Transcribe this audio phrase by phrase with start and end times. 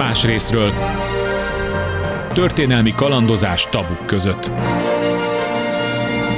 [0.00, 0.72] Más részről.
[2.32, 4.50] Történelmi kalandozás tabuk között.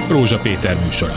[0.08, 1.16] Rózsa Péter műsora.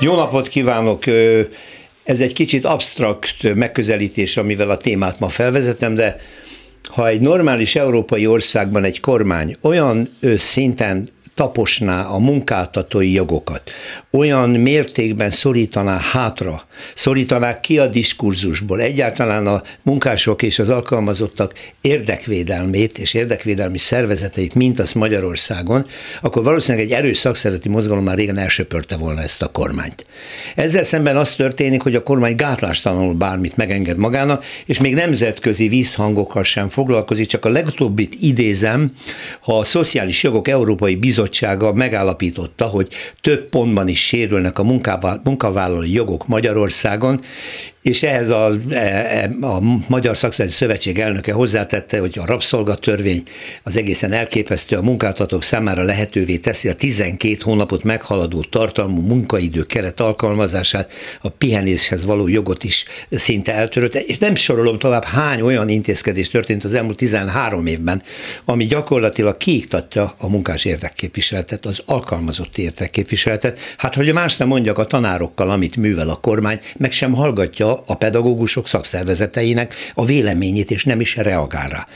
[0.00, 1.02] Jó napot kívánok!
[2.02, 6.16] Ez egy kicsit absztrakt megközelítés, amivel a témát ma felvezetem, de
[6.94, 13.70] ha egy normális európai országban egy kormány olyan szinten taposná a munkáltatói jogokat,
[14.10, 16.62] olyan mértékben szorítaná hátra,
[16.94, 24.78] szorítaná ki a diskurzusból, egyáltalán a munkások és az alkalmazottak érdekvédelmét és érdekvédelmi szervezeteit, mint
[24.78, 25.86] az Magyarországon,
[26.20, 30.04] akkor valószínűleg egy erős szakszereti mozgalom már régen elsöpörte volna ezt a kormányt.
[30.54, 36.42] Ezzel szemben az történik, hogy a kormány gátlástalanul bármit megenged magának, és még nemzetközi vízhangokkal
[36.42, 38.90] sem foglalkozik, csak a legutóbbit idézem,
[39.40, 42.88] ha a Szociális Jogok Európai Bizottság bizottsága megállapította, hogy
[43.20, 44.62] több pontban is sérülnek a
[45.22, 47.20] munkavállalói jogok Magyarországon,
[47.86, 53.22] és ehhez a, e, e, a Magyar Szakszereti Szövetség elnöke hozzátette, hogy a rabszolgatörvény
[53.62, 60.00] az egészen elképesztő, a munkáltatók számára lehetővé teszi a 12 hónapot meghaladó tartalmú munkaidő keret
[60.00, 66.28] alkalmazását, a pihenéshez való jogot is szinte eltörött, és nem sorolom tovább, hány olyan intézkedés
[66.28, 68.02] történt az elmúlt 13 évben,
[68.44, 70.64] ami gyakorlatilag kiiktatja a munkás
[71.16, 73.58] érdekképviseletet, az alkalmazott érdekképviseletet.
[73.76, 77.94] Hát, hogy más nem mondjak a tanárokkal, amit művel a kormány, meg sem hallgatja a
[77.94, 81.86] pedagógusok szakszervezeteinek a véleményét, és nem is reagál rá.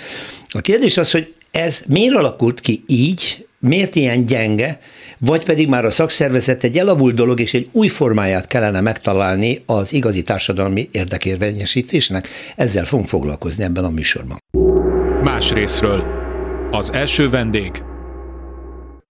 [0.48, 4.78] A kérdés az, hogy ez miért alakult ki így, miért ilyen gyenge,
[5.18, 9.92] vagy pedig már a szakszervezet egy elavult dolog, és egy új formáját kellene megtalálni az
[9.92, 12.28] igazi társadalmi érdekérvényesítésnek.
[12.56, 14.38] Ezzel fogunk foglalkozni ebben a műsorban.
[15.22, 16.04] Más részről.
[16.70, 17.82] Az első vendég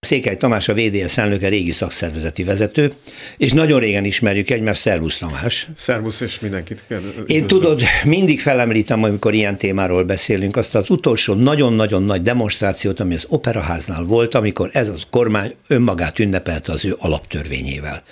[0.06, 2.92] Székely Tamás a VDS elnöke, régi szakszervezeti vezető,
[3.36, 5.68] és nagyon régen ismerjük egymást, Szervusz Tamás.
[5.74, 7.00] Szervusz, és mindenkit kell.
[7.26, 13.14] Én tudod, mindig felemlítem, amikor ilyen témáról beszélünk, azt az utolsó nagyon-nagyon nagy demonstrációt, ami
[13.14, 18.02] az Operaháznál volt, amikor ez az kormány önmagát ünnepelte az ő alaptörvényével.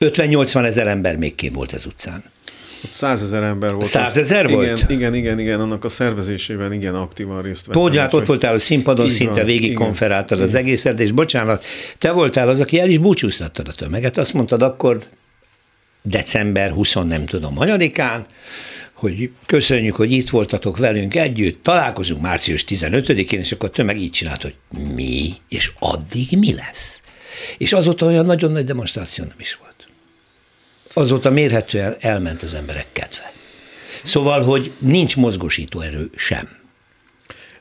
[0.00, 2.24] 50-80 ezer ember még ki volt az utcán.
[2.88, 3.86] Százezer ember volt.
[3.86, 4.66] Százezer volt?
[4.66, 7.82] Igen, igen, igen, igen, annak a szervezésében igen aktívan részt vettem.
[7.82, 10.48] Pódiát ott voltál a színpadon, szinte van, végig igen, konferáltad igen.
[10.48, 11.64] az egészet, és bocsánat,
[11.98, 14.16] te voltál az, aki el is búcsúztattad a tömeget.
[14.16, 14.98] Azt mondtad akkor
[16.02, 18.26] december 20 nem tudom, hanyadikán,
[18.92, 24.10] hogy köszönjük, hogy itt voltatok velünk együtt, találkozunk március 15-én, és akkor a tömeg így
[24.10, 24.54] csinált, hogy
[24.94, 27.00] mi, és addig mi lesz?
[27.58, 29.65] És azóta olyan nagyon nagy demonstráció nem is volt
[30.98, 33.32] azóta mérhetően elment az emberek kedve.
[34.02, 36.48] Szóval, hogy nincs mozgósító erő sem.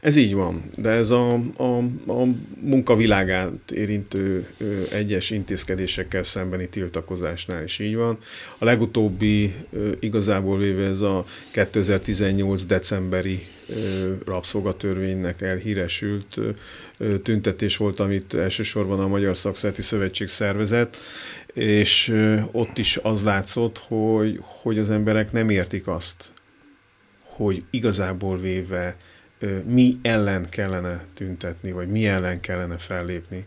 [0.01, 2.25] Ez így van, de ez a, a, a
[2.59, 8.17] munkavilágát érintő ö, egyes intézkedésekkel szembeni tiltakozásnál is így van.
[8.57, 9.53] A legutóbbi
[9.99, 13.47] igazából véve ez a 2018 decemberi
[14.25, 16.39] rabszolgatörvénynek elhíresült
[17.23, 21.01] tüntetés volt, amit elsősorban a Magyar Szakszereti Szövetség szervezett,
[21.55, 22.15] és
[22.51, 26.31] ott is az látszott, hogy, hogy az emberek nem értik azt,
[27.23, 28.95] hogy igazából véve
[29.65, 33.45] mi ellen kellene tüntetni, vagy mi ellen kellene fellépni.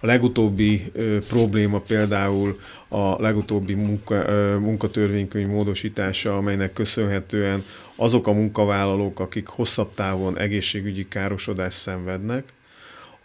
[0.00, 7.64] A legutóbbi ö, probléma például a legutóbbi munka, ö, munkatörvénykönyv módosítása, amelynek köszönhetően
[7.96, 12.52] azok a munkavállalók, akik hosszabb távon egészségügyi károsodást szenvednek,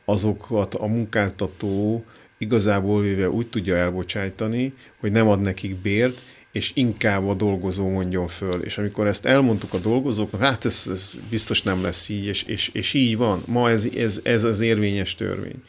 [0.06, 2.06] azokat a munkáltató
[2.40, 8.28] igazából véve úgy tudja elbocsájtani, hogy nem ad nekik bért, és inkább a dolgozó mondjon
[8.28, 8.62] föl.
[8.62, 12.70] És amikor ezt elmondtuk a dolgozóknak, hát ez, ez biztos nem lesz így, és, és,
[12.74, 13.42] és így van.
[13.46, 15.64] Ma ez, ez, ez az érvényes törvény.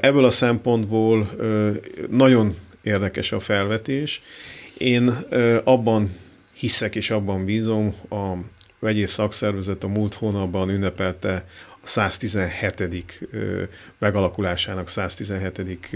[0.00, 1.30] Ebből a szempontból
[2.10, 4.22] nagyon érdekes a felvetés.
[4.78, 5.08] Én
[5.64, 6.10] abban
[6.52, 8.34] hiszek és abban bízom, a
[8.78, 11.44] vegyész szakszervezet a múlt hónapban ünnepelte
[11.90, 13.28] 117.
[13.98, 15.90] megalakulásának 117.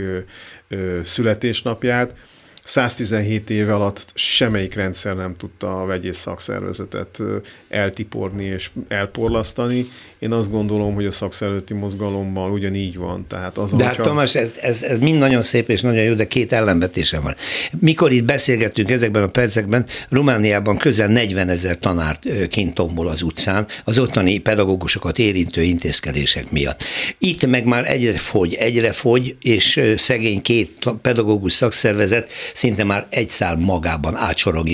[1.03, 2.17] születésnapját,
[2.65, 7.23] 117 év alatt semmelyik rendszer nem tudta a vegyész szakszervezetet
[7.69, 9.87] eltiporni és elporlasztani.
[10.19, 13.27] Én azt gondolom, hogy a szakszervezeti mozgalommal ugyanígy van.
[13.29, 14.11] Tehát az, de hát hogyha...
[14.11, 17.35] Tamás, ez, ez, ez mind nagyon szép és nagyon jó, de két ellenvetése van.
[17.79, 23.67] Mikor itt beszélgettünk ezekben a percekben, Romániában közel 40 ezer tanárt kint tombol az utcán,
[23.85, 26.83] az ottani pedagógusokat érintő intézkedések miatt.
[27.19, 30.71] Itt meg már egyre fogy, egyre fogy, és szegény két
[31.03, 34.69] pedagógus szakszervezet szinte már egy szál magában átsorog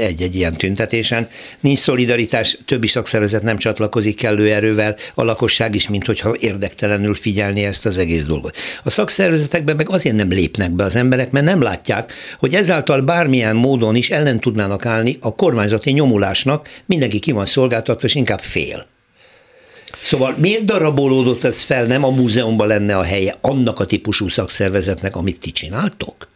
[0.00, 1.28] egy-egy ilyen tüntetésen.
[1.60, 7.64] Nincs szolidaritás, többi szakszervezet nem csatlakozik kellő erővel, a lakosság is, mint hogyha érdektelenül figyelni
[7.64, 8.56] ezt az egész dolgot.
[8.84, 13.56] A szakszervezetekben meg azért nem lépnek be az emberek, mert nem látják, hogy ezáltal bármilyen
[13.56, 18.86] módon is ellen tudnának állni a kormányzati nyomulásnak, mindenki ki van szolgáltatva, és inkább fél.
[20.02, 25.16] Szóval miért darabolódott ez fel, nem a múzeumban lenne a helye annak a típusú szakszervezetnek,
[25.16, 26.34] amit ti csináltok?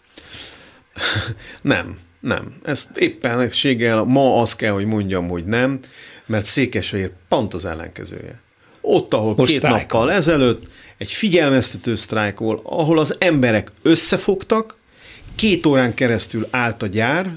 [1.62, 2.54] Nem, nem.
[2.64, 5.78] Ezt éppenséggel ma azt kell, hogy mondjam, hogy nem,
[6.26, 8.40] mert Székesfehér pont az ellenkezője.
[8.80, 10.00] Ott, ahol Most két sztrájkol.
[10.00, 14.76] nappal ezelőtt egy figyelmeztető sztrájkol, ahol az emberek összefogtak,
[15.34, 17.30] két órán keresztül állt a gyár,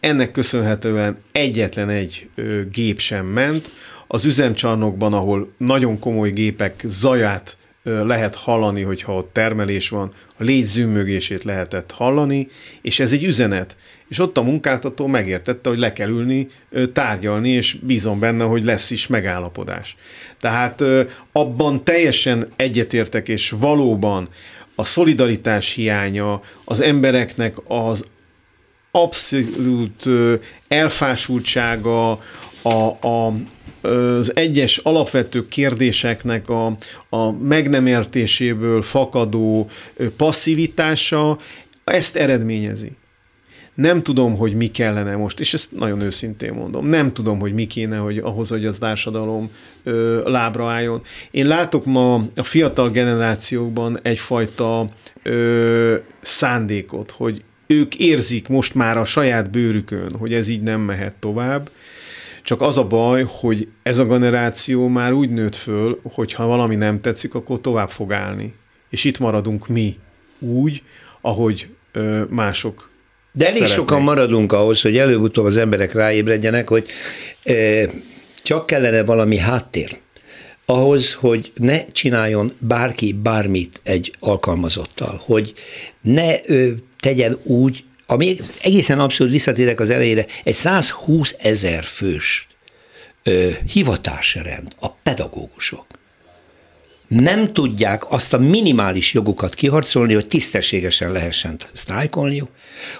[0.00, 3.70] ennek köszönhetően egyetlen egy ö, gép sem ment,
[4.06, 11.44] az üzemcsarnokban, ahol nagyon komoly gépek zaját lehet hallani, hogyha ott termelés van, légy zümmögését
[11.44, 12.48] lehetett hallani,
[12.82, 13.76] és ez egy üzenet.
[14.08, 16.48] És ott a munkáltató megértette, hogy le kell ülni,
[16.92, 19.96] tárgyalni, és bízom benne, hogy lesz is megállapodás.
[20.40, 20.84] Tehát
[21.32, 24.28] abban teljesen egyetértek, és valóban
[24.74, 28.04] a szolidaritás hiánya, az embereknek az
[28.90, 30.04] abszolút
[30.68, 32.10] elfásultsága,
[32.62, 33.32] a, a,
[33.80, 36.76] az egyes alapvető kérdéseknek a,
[37.08, 39.70] a meg nem értéséből fakadó
[40.16, 41.36] passzivitása
[41.84, 42.92] ezt eredményezi.
[43.74, 47.66] Nem tudom, hogy mi kellene most, és ezt nagyon őszintén mondom, nem tudom, hogy mi
[47.66, 49.50] kéne, hogy ahhoz, hogy az társadalom
[49.82, 51.02] ö, lábra álljon.
[51.30, 54.88] Én látok ma a fiatal generációkban egyfajta
[55.22, 61.14] ö, szándékot, hogy ők érzik most már a saját bőrükön, hogy ez így nem mehet
[61.14, 61.70] tovább,
[62.48, 66.76] csak az a baj, hogy ez a generáció már úgy nőtt föl, hogy ha valami
[66.76, 68.54] nem tetszik, akkor tovább fog állni.
[68.90, 69.96] És itt maradunk mi
[70.38, 70.82] úgy,
[71.20, 72.90] ahogy ö, mások
[73.32, 73.78] De elég szeretnék.
[73.78, 76.86] sokan maradunk ahhoz, hogy előbb-utóbb az emberek ráébredjenek, hogy
[77.44, 77.82] ö,
[78.42, 80.00] csak kellene valami háttér
[80.66, 85.52] ahhoz, hogy ne csináljon bárki bármit egy alkalmazottal, hogy
[86.00, 86.70] ne ö,
[87.00, 92.46] tegyen úgy, ami egészen abszolút visszatérek az elejére, egy 120 ezer fős
[93.22, 95.86] ö, hivatásrend, a pedagógusok
[97.08, 102.48] nem tudják azt a minimális jogukat kiharcolni, hogy tisztességesen lehessen sztrájkolniuk,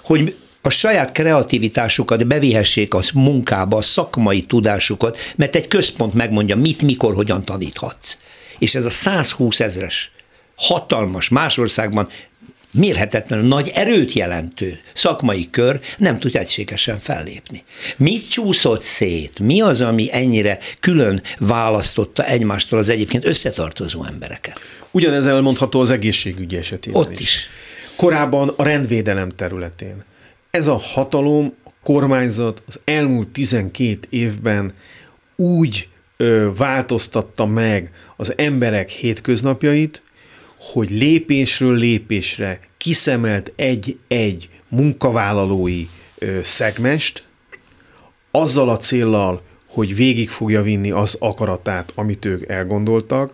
[0.03, 6.81] hogy a saját kreativitásukat bevihessék a munkába, a szakmai tudásukat, mert egy központ megmondja, mit,
[6.81, 8.17] mikor, hogyan taníthatsz.
[8.59, 10.11] És ez a 120 ezres
[10.55, 12.09] hatalmas, más országban
[12.71, 17.63] mérhetetlenül nagy erőt jelentő szakmai kör nem tud egységesen fellépni.
[17.97, 19.39] Mit csúszott szét?
[19.39, 24.59] Mi az, ami ennyire külön választotta egymástól az egyébként összetartozó embereket?
[24.91, 27.19] Ugyanez elmondható az egészségügyi esetében Ott is.
[27.19, 27.49] is.
[27.95, 30.03] Korábban a rendvédelem területén.
[30.51, 34.73] Ez a hatalom, a kormányzat az elmúlt 12 évben
[35.35, 35.87] úgy
[36.17, 40.01] ö, változtatta meg az emberek hétköznapjait,
[40.59, 45.85] hogy lépésről lépésre kiszemelt egy-egy munkavállalói
[46.17, 47.23] ö, szegmest,
[48.31, 53.33] azzal a céllal, hogy végig fogja vinni az akaratát, amit ők elgondoltak,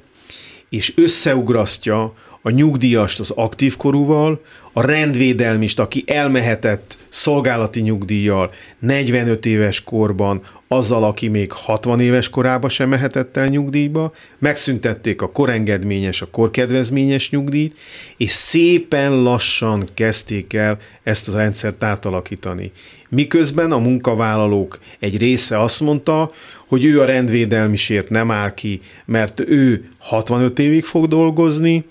[0.70, 2.14] és összeugrasztja
[2.46, 4.40] a nyugdíjast az aktív korúval,
[4.74, 12.70] a rendvédelmist, aki elmehetett szolgálati nyugdíjjal 45 éves korban, azzal, aki még 60 éves korába
[12.70, 17.76] sem mehetett el nyugdíjba, megszüntették a korengedményes, a korkedvezményes nyugdíjt,
[18.18, 22.72] és szépen lassan kezdték el ezt a rendszert átalakítani.
[23.10, 26.32] Miközben a munkavállalók egy része azt mondta,
[26.68, 31.86] hogy ő a rendvédelmisért nem áll ki, mert ő 65 évig fog dolgozni,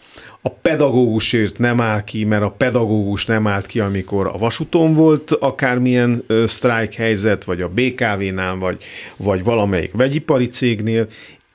[0.46, 5.30] a pedagógusért nem áll ki, mert a pedagógus nem állt ki, amikor a vasúton volt
[5.30, 8.84] akármilyen sztrájk helyzet, vagy a BKV-nál, vagy,
[9.16, 11.06] vagy valamelyik vegyipari cégnél.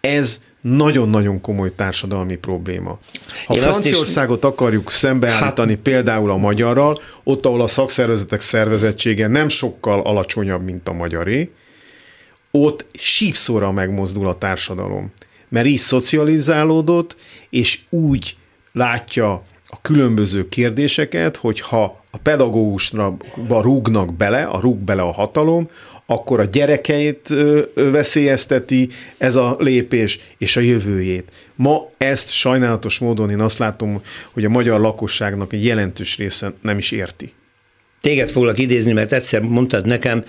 [0.02, 3.00] Ez nagyon-nagyon komoly társadalmi probléma.
[3.46, 4.50] Ha Én Franciaországot is...
[4.50, 5.82] akarjuk szembeállítani hát...
[5.82, 11.52] például a magyarral, ott, ahol a szakszervezetek szervezettsége nem sokkal alacsonyabb, mint a magyaré,
[12.52, 15.12] ott sípszóra megmozdul a társadalom.
[15.50, 17.16] Mert így szocializálódott,
[17.50, 18.38] és úgy
[18.72, 19.32] látja
[19.68, 25.70] a különböző kérdéseket, hogyha a pedagógusra rúgnak bele, a rúg bele a hatalom,
[26.06, 27.34] akkor a gyerekeit
[27.74, 31.32] veszélyezteti ez a lépés, és a jövőjét.
[31.56, 36.78] Ma ezt sajnálatos módon én azt látom, hogy a magyar lakosságnak egy jelentős része nem
[36.78, 37.34] is érti.
[38.02, 40.24] Téged foglak idézni, mert egyszer mondtad nekem,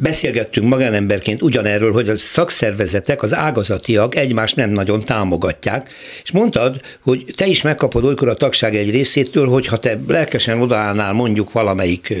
[0.00, 5.90] beszélgettünk magánemberként ugyanerről, hogy a szakszervezetek, az ágazatiak egymást nem nagyon támogatják,
[6.22, 10.60] és mondtad, hogy te is megkapod olykor a tagság egy részétől, hogy ha te lelkesen
[10.60, 12.14] odaállnál mondjuk valamelyik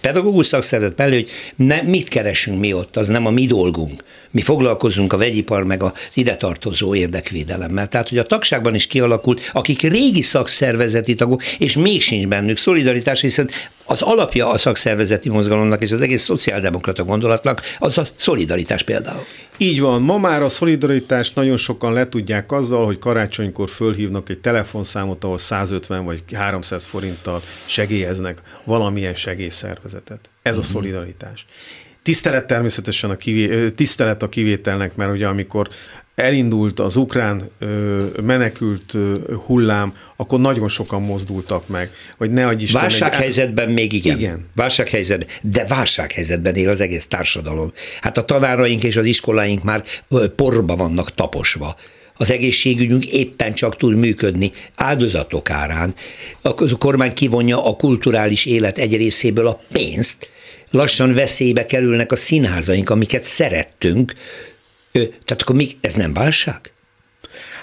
[0.00, 1.30] pedagógus szakszervezet mellé, hogy
[1.66, 4.02] ne, mit keresünk mi ott, az nem a mi dolgunk.
[4.36, 7.88] Mi foglalkozunk a vegyipar meg az ide tartozó érdekvédelemmel.
[7.88, 13.20] Tehát, hogy a tagságban is kialakult, akik régi szakszervezeti tagok, és még sincs bennük szolidaritás,
[13.20, 13.50] hiszen
[13.84, 19.24] az alapja a szakszervezeti mozgalomnak és az egész szociáldemokrata gondolatnak az a szolidaritás például.
[19.56, 25.24] Így van, ma már a szolidaritást nagyon sokan letudják azzal, hogy karácsonykor fölhívnak egy telefonszámot,
[25.24, 30.30] ahol 150 vagy 300 forinttal segélyeznek valamilyen segélyszervezetet.
[30.42, 30.68] Ez a mhm.
[30.68, 31.46] szolidaritás.
[32.06, 35.68] Tisztelet természetesen a, kivé, tisztelet a kivételnek, mert ugye amikor
[36.14, 41.90] elindult az ukrán ö, menekült ö, hullám, akkor nagyon sokan mozdultak meg.
[42.16, 43.74] Vagy ne adj Isten, Válsághelyzetben egy...
[43.74, 44.18] még igen.
[44.18, 44.46] igen.
[44.54, 47.72] Válsághelyzetben, de válsághelyzetben él az egész társadalom.
[48.00, 49.84] Hát a tanáraink és az iskoláink már
[50.36, 51.76] porba vannak taposva
[52.18, 55.94] az egészségügyünk éppen csak tud működni áldozatok árán.
[56.40, 60.28] A kormány kivonja a kulturális élet egy részéből a pénzt,
[60.70, 64.12] lassan veszélybe kerülnek a színházaink, amiket szerettünk,
[64.92, 66.72] tehát akkor mi, ez nem válság?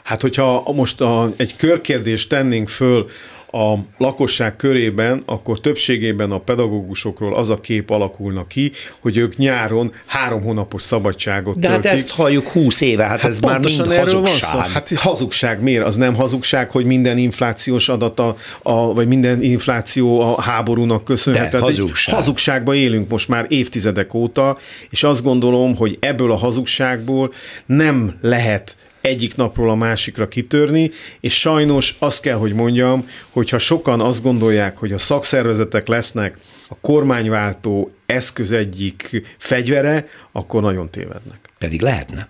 [0.03, 3.09] Hát, hogyha most a, egy körkérdést tennénk föl
[3.55, 9.91] a lakosság körében, akkor többségében a pedagógusokról az a kép alakulna ki, hogy ők nyáron
[10.05, 11.85] három hónapos szabadságot De töltik.
[11.89, 14.21] hát ezt halljuk húsz éve, hát, hát ez már mind erről hazugság.
[14.21, 14.57] Van szó.
[14.57, 15.85] Hát hazugság miért?
[15.85, 21.57] Az nem hazugság, hogy minden inflációs adata, a, vagy minden infláció a háborúnak köszönhető.
[21.57, 22.15] Hazugság.
[22.15, 24.57] Hazugságban élünk most már évtizedek óta,
[24.89, 27.33] és azt gondolom, hogy ebből a hazugságból
[27.65, 34.01] nem lehet egyik napról a másikra kitörni, és sajnos azt kell, hogy mondjam, hogyha sokan
[34.01, 36.37] azt gondolják, hogy a szakszervezetek lesznek
[36.69, 41.49] a kormányváltó eszköz egyik fegyvere, akkor nagyon tévednek.
[41.57, 42.29] Pedig lehetne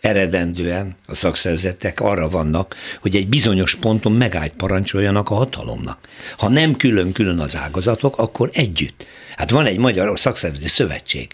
[0.00, 5.98] eredendően a szakszervezetek arra vannak, hogy egy bizonyos ponton megállt parancsoljanak a hatalomnak.
[6.36, 9.06] Ha nem külön-külön az ágazatok, akkor együtt.
[9.36, 11.28] Hát van egy magyar szakszervezeti szövetség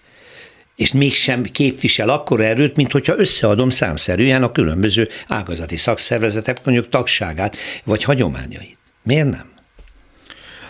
[0.77, 7.57] és mégsem képvisel akkor erőt, mint hogyha összeadom számszerűen a különböző ágazati szakszervezetek mondjuk tagságát
[7.85, 8.79] vagy hagyományait.
[9.03, 9.53] Miért nem?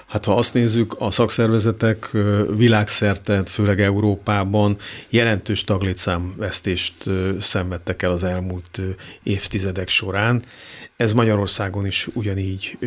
[0.07, 2.11] Hát ha azt nézzük, a szakszervezetek
[2.57, 4.77] világszerte, főleg Európában
[5.09, 6.95] jelentős taglétszámvesztést
[7.41, 8.81] szenvedtek el az elmúlt
[9.23, 10.45] évtizedek során.
[10.97, 12.79] Ez Magyarországon is ugyanígy,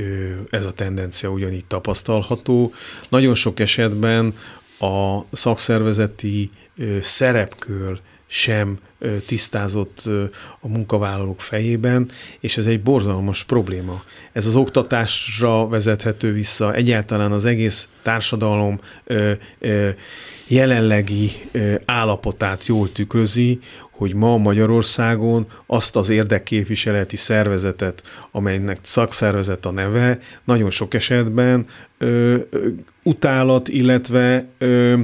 [0.50, 2.74] ez a tendencia ugyanígy tapasztalható.
[3.10, 4.34] Nagyon sok esetben
[4.80, 6.50] a szakszervezeti
[7.02, 8.78] szerepkör sem
[9.26, 10.04] tisztázott
[10.60, 14.04] a munkavállalók fejében, és ez egy borzalmas probléma.
[14.32, 18.80] Ez az oktatásra vezethető vissza, egyáltalán az egész társadalom
[20.48, 21.32] jelenlegi
[21.86, 23.60] állapotát jól tükrözi,
[23.92, 28.02] hogy ma Magyarországon azt az érdekképviseleti szervezetet,
[28.32, 31.66] amelynek szakszervezet a neve, nagyon sok esetben
[31.98, 32.68] ö, ö,
[33.04, 35.00] utálat, illetve ö,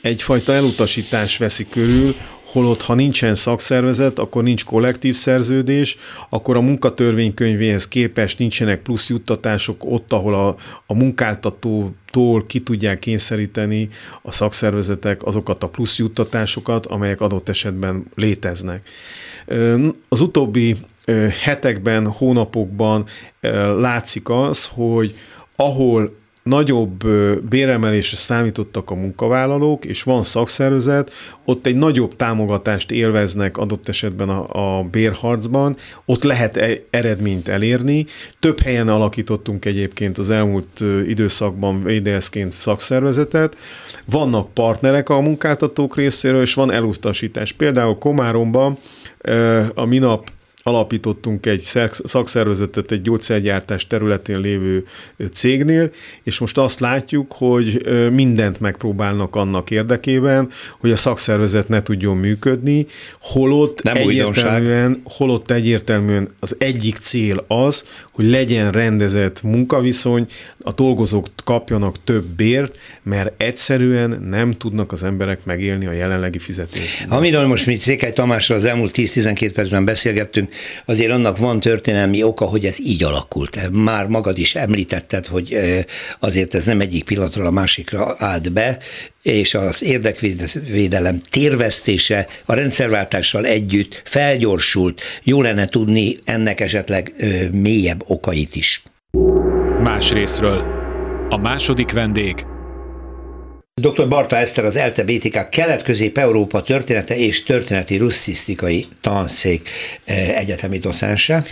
[0.00, 2.14] egyfajta elutasítás veszi körül,
[2.52, 5.96] holott ha nincsen szakszervezet, akkor nincs kollektív szerződés,
[6.28, 13.88] akkor a munkatörvénykönyvéhez képest nincsenek plusz juttatások ott, ahol a, a munkáltatótól ki tudják kényszeríteni
[14.22, 18.88] a szakszervezetek azokat a plusz juttatásokat, amelyek adott esetben léteznek.
[20.08, 20.76] Az utóbbi
[21.42, 23.06] hetekben, hónapokban
[23.78, 25.14] látszik az, hogy
[25.56, 27.06] ahol nagyobb
[27.48, 31.12] béremelésre számítottak a munkavállalók, és van szakszervezet,
[31.44, 38.06] ott egy nagyobb támogatást élveznek adott esetben a, a bérharcban, ott lehet e- eredményt elérni.
[38.38, 43.56] Több helyen alakítottunk egyébként az elmúlt időszakban VDS-ként szakszervezetet,
[44.06, 47.52] vannak partnerek a munkáltatók részéről, és van elutasítás.
[47.52, 48.78] Például Komáromban
[49.74, 50.30] a minap
[50.62, 51.60] alapítottunk egy
[52.04, 54.84] szakszervezetet egy gyógyszergyártás területén lévő
[55.32, 55.90] cégnél,
[56.22, 62.86] és most azt látjuk, hogy mindent megpróbálnak annak érdekében, hogy a szakszervezet ne tudjon működni,
[63.20, 70.26] holott Nem egyértelműen, holott egyértelműen az egyik cél az, hogy legyen rendezett munkaviszony,
[70.62, 77.08] a dolgozók kapjanak több bért, mert egyszerűen nem tudnak az emberek megélni a jelenlegi fizetésben.
[77.08, 80.49] Amiről most mi Székely Tamásra az elmúlt 10-12 percben beszélgettünk,
[80.84, 83.70] azért annak van történelmi oka, hogy ez így alakult.
[83.72, 85.56] Már magad is említetted, hogy
[86.18, 88.78] azért ez nem egyik pillanatról a másikra állt be,
[89.22, 95.00] és az érdekvédelem térvesztése a rendszerváltással együtt felgyorsult.
[95.22, 97.14] Jó lenne tudni ennek esetleg
[97.52, 98.82] mélyebb okait is.
[99.82, 100.78] Más részről.
[101.28, 102.44] A második vendég
[103.80, 104.08] Dr.
[104.08, 109.68] Barta Eszter az ELTE BTK Kelet-Közép-Európa története és történeti russzisztikai tanszék
[110.04, 111.44] eh, egyetemi docense.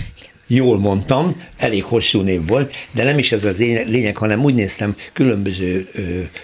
[0.47, 4.97] Jól mondtam, elég hosszú név volt, de nem is ez az lényeg, hanem úgy néztem
[5.13, 5.89] különböző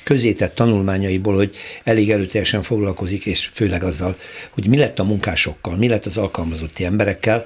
[0.02, 4.16] közétett tanulmányaiból, hogy elég erőteljesen foglalkozik, és főleg azzal,
[4.50, 7.44] hogy mi lett a munkásokkal, mi lett az alkalmazotti emberekkel,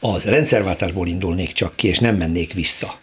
[0.00, 2.98] az rendszerváltásból indulnék csak ki, és nem mennék vissza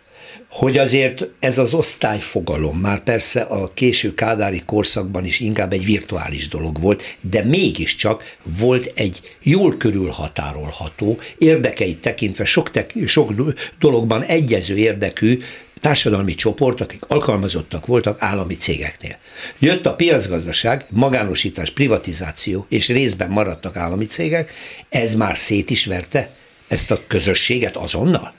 [0.49, 6.47] hogy azért ez az osztályfogalom már persze a késő kádári korszakban is inkább egy virtuális
[6.47, 13.31] dolog volt, de mégiscsak volt egy jól körülhatárolható, érdekeit tekintve sok, tek, sok
[13.79, 15.39] dologban egyező érdekű
[15.81, 19.17] társadalmi csoport, akik alkalmazottak voltak állami cégeknél.
[19.59, 24.51] Jött a piacgazdaság, magánosítás, privatizáció, és részben maradtak állami cégek,
[24.89, 26.29] ez már szét is verte
[26.67, 28.33] ezt a közösséget azonnal?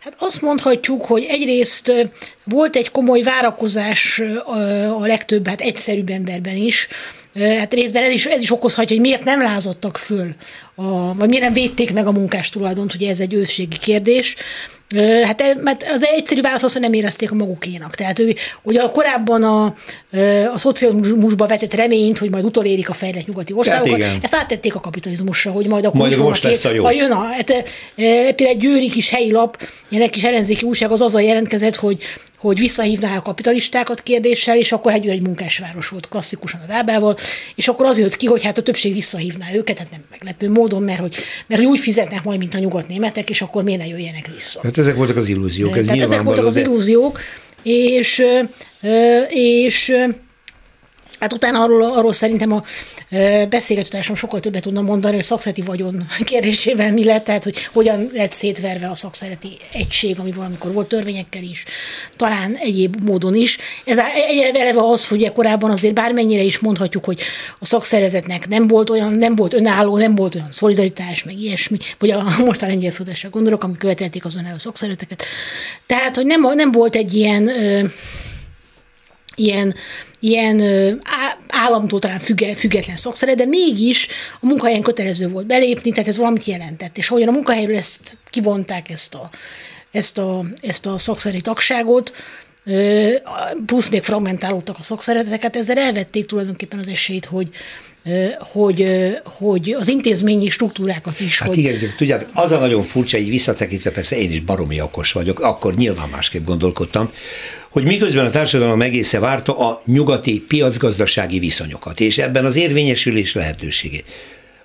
[0.00, 1.92] Hát azt mondhatjuk, hogy egyrészt
[2.44, 4.22] volt egy komoly várakozás
[4.98, 6.88] a legtöbb, hát egyszerűbb emberben is,
[7.34, 10.34] Hát részben ez is, ez is okozhatja, hogy miért nem lázadtak föl,
[10.74, 14.36] a, vagy miért nem védték meg a munkástulajdont, ugye ez egy ősségi kérdés.
[15.24, 17.94] Hát e, mert az egyszerű válasz az, hogy nem érezték a magukénak.
[17.94, 18.22] Tehát
[18.62, 19.64] ugye korábban a,
[20.52, 24.80] a szocializmusba vetett reményt, hogy majd utolérik a fejlett nyugati országokat, hát ezt áttették a
[24.80, 26.84] kapitalizmusra, hogy majd akkor majd most lesz a jó.
[26.84, 31.00] Ha jön a, hát, például egy győri kis helyi lap, ilyen kis ellenzéki újság az
[31.00, 32.02] azzal jelentkezett, hogy
[32.40, 37.16] hogy visszahívná a kapitalistákat kérdéssel, és akkor egy egy munkásváros volt klasszikusan a Rábával,
[37.54, 40.82] és akkor az jött ki, hogy hát a többség visszahívná őket, hát nem meglepő módon,
[40.82, 41.14] mert hogy,
[41.46, 44.60] mert hogy úgy fizetnek majd, mint a nyugat-németek, és akkor miért ne jöjjenek vissza.
[44.62, 45.76] Hát ezek voltak az illúziók.
[45.76, 47.20] Ez Tehát ezek voltak az illúziók,
[47.62, 48.22] és,
[49.28, 49.94] és
[51.20, 52.62] Hát utána arról, arról szerintem a
[53.48, 58.10] beszélgetőtársam sokkal többet tudna mondani, hogy a szakszereti vagyon kérdésével mi lett, tehát hogy hogyan
[58.14, 61.64] lett szétverve a szakszereti egység, ami valamikor volt törvényekkel is,
[62.16, 63.58] talán egyéb módon is.
[63.84, 63.98] Ez
[64.54, 67.20] eleve az, hogy korábban azért bármennyire is mondhatjuk, hogy
[67.58, 72.10] a szakszervezetnek nem volt olyan, nem volt önálló, nem volt olyan szolidaritás, meg ilyesmi, vagy
[72.10, 72.92] a most a lengyel
[73.30, 75.22] gondolok, ami követelték az önálló szakszervezeteket.
[75.86, 77.84] Tehát, hogy nem, nem volt egy ilyen ö,
[79.34, 79.74] ilyen,
[80.20, 80.62] ilyen
[81.48, 84.08] államtól talán függe, független szakszere, de mégis
[84.40, 86.96] a munkahelyen kötelező volt belépni, tehát ez valamit jelentett.
[86.96, 89.30] És ahogyan a munkahelyről ezt kivonták, ezt a,
[89.90, 92.12] ezt a, ezt a szakszeri tagságot,
[93.66, 97.48] plusz még fragmentálódtak a szakszereteteket, ezzel elvették tulajdonképpen az esélyt, hogy,
[98.38, 98.86] hogy,
[99.24, 101.38] hogy az intézményi struktúrákat is.
[101.38, 101.58] Hát hogy...
[101.58, 105.74] igen, tudjátok, az a nagyon furcsa, így visszatekintve persze én is baromi okos vagyok, akkor
[105.74, 107.10] nyilván másképp gondolkodtam,
[107.68, 114.04] hogy miközben a társadalom egésze várta a nyugati piacgazdasági viszonyokat, és ebben az érvényesülés lehetőségét.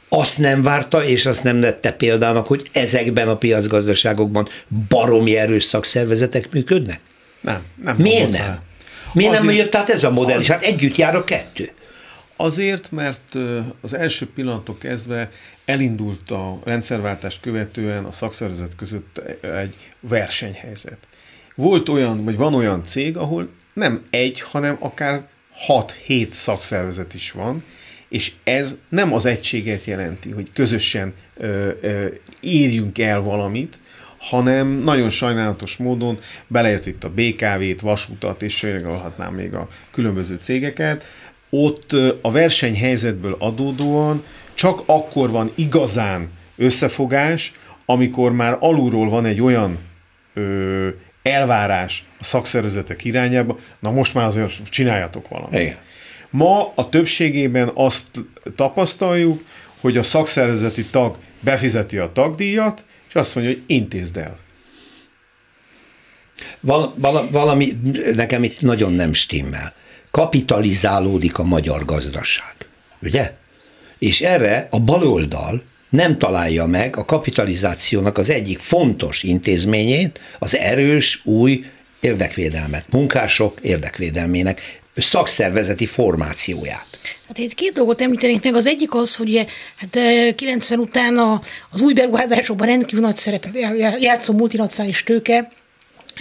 [0.09, 4.49] Azt nem várta, és azt nem lette példának, hogy ezekben a piacgazdaságokban
[4.89, 6.99] baromi erős szakszervezetek működnek?
[7.41, 7.61] Nem.
[7.83, 8.59] nem Miért nem?
[9.13, 10.37] Miért nem jött át ez a modell?
[10.37, 11.71] Az, hát együtt jár a kettő.
[12.35, 13.35] Azért, mert
[13.81, 15.31] az első pillanatok kezdve
[15.65, 20.97] elindult a rendszerváltást követően a szakszervezet között egy versenyhelyzet.
[21.55, 25.27] Volt olyan, vagy van olyan cég, ahol nem egy, hanem akár
[26.07, 27.63] 6-7 szakszervezet is van,
[28.09, 32.07] és ez nem az egységet jelenti, hogy közösen ö, ö,
[32.39, 33.79] érjünk el valamit,
[34.17, 41.05] hanem nagyon sajnálatos módon beleért itt a BKV-t, vasútat, és sorolhatnám még a különböző cégeket,
[41.63, 41.91] ott
[42.21, 47.53] a versenyhelyzetből adódóan csak akkor van igazán összefogás,
[47.85, 49.77] amikor már alulról van egy olyan
[50.33, 50.87] ö,
[51.21, 55.59] elvárás a szakszervezetek irányába, na most már azért csináljatok valamit.
[55.59, 55.77] Igen.
[56.29, 58.05] Ma a többségében azt
[58.55, 59.43] tapasztaljuk,
[59.81, 64.37] hogy a szakszervezeti tag befizeti a tagdíjat, és azt mondja, hogy intézd el.
[66.59, 67.77] Val- val- valami
[68.13, 69.73] nekem itt nagyon nem stimmel.
[70.15, 72.55] Kapitalizálódik a magyar gazdaság,
[73.01, 73.33] ugye?
[73.99, 81.21] És erre a baloldal nem találja meg a kapitalizációnak az egyik fontos intézményét, az erős,
[81.23, 81.65] új
[81.99, 86.87] érdekvédelmet, munkások érdekvédelmének szakszervezeti formációját.
[87.27, 88.55] Hát itt két dolgot említenék meg.
[88.55, 89.97] Az egyik az, hogy hát
[90.35, 93.57] 90 után a, az új beruházásokban rendkívül nagy szerepet
[93.99, 95.51] játszó multinacionális tőke,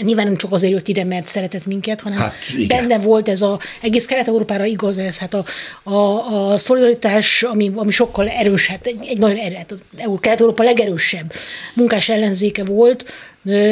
[0.02, 2.32] Nyilván nem csak azért jött ide, mert szeretett minket, hanem hát,
[2.66, 5.44] benne volt ez a, egész Kelet-Európára igaz ez, hát a,
[5.82, 9.74] a, a szolidaritás, ami, ami sokkal erős, hát egy, egy nagyon erős, hát
[10.20, 11.32] Kelet-Európa legerősebb
[11.74, 13.04] munkás ellenzéke volt,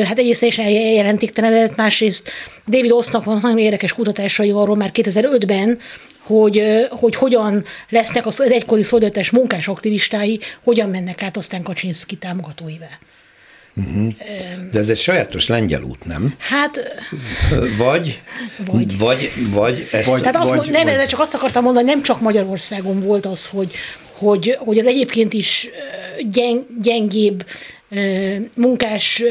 [0.04, 2.30] hát egyrészt is jelentéktelenedett, másrészt
[2.66, 5.78] David Osznak van nagyon érdekes kutatásai arról már 2005-ben,
[6.22, 12.18] hogy, hogy hogyan lesznek az egykori szolidaritás munkás aktivistái, hogyan mennek át aztán Kaczynszki
[13.74, 14.68] támogatóivel.
[14.72, 16.34] De ez egy sajátos lengyel út, nem?
[16.38, 16.80] Hát,
[17.76, 18.20] Vagy,
[18.66, 18.98] Vagy.
[18.98, 22.02] vagy, vagy, ezt, Vagy- tehát azt, vagy- mond, nem, vagy- csak azt akartam mondani, nem
[22.02, 23.72] csak Magyarországon volt az, hogy,
[24.22, 25.70] hogy, hogy az egyébként is
[26.32, 27.44] gyeng, gyengébb
[28.56, 29.22] munkás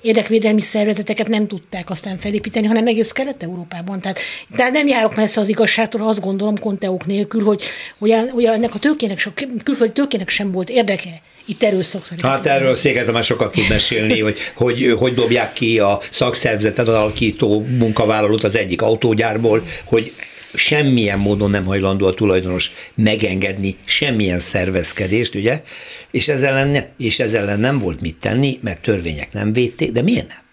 [0.00, 4.00] érdekvédelmi szervezeteket nem tudták aztán felépíteni, hanem egész Kelet-Európában.
[4.00, 4.18] Tehát,
[4.56, 7.62] tehát nem járok messze az igazságtól, azt gondolom konteók nélkül, hogy,
[7.98, 12.46] hogy, a- hogy ennek a tőkének, so- külföldi tőkének sem volt érdeke itt erőszak Hát
[12.46, 18.44] erről Székely Tamás sokat tud mesélni, hogy, hogy hogy dobják ki a szakszervezetet alakító munkavállalót
[18.44, 20.12] az egyik autógyárból, hogy
[20.54, 25.62] semmilyen módon nem hajlandó a tulajdonos megengedni semmilyen szervezkedést, ugye?
[26.10, 30.02] És ezzel ellen, és ezzel ellen nem volt mit tenni, mert törvények nem védték, de
[30.02, 30.46] miért nem?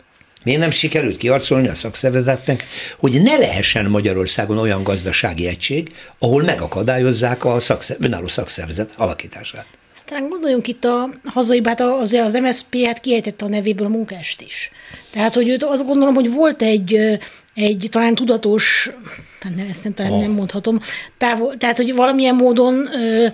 [0.44, 2.64] Miért nem sikerült kiarcolni a szakszervezetnek,
[2.98, 9.68] hogy ne lehessen Magyarországon olyan gazdasági egység, ahol megakadályozzák a szakszer, önálló szakszervezet alakítását?
[10.06, 14.42] Talán gondoljunk itt a hazai, hát az, az MSZP hát kiejtette a nevéből a munkást
[14.42, 14.72] is.
[15.12, 17.20] Tehát, hogy őt azt gondolom, hogy volt egy,
[17.54, 18.90] egy talán tudatos,
[19.42, 20.80] hát nem, ezt nem, talán nem mondhatom,
[21.18, 23.28] távol, tehát, hogy valamilyen módon ö,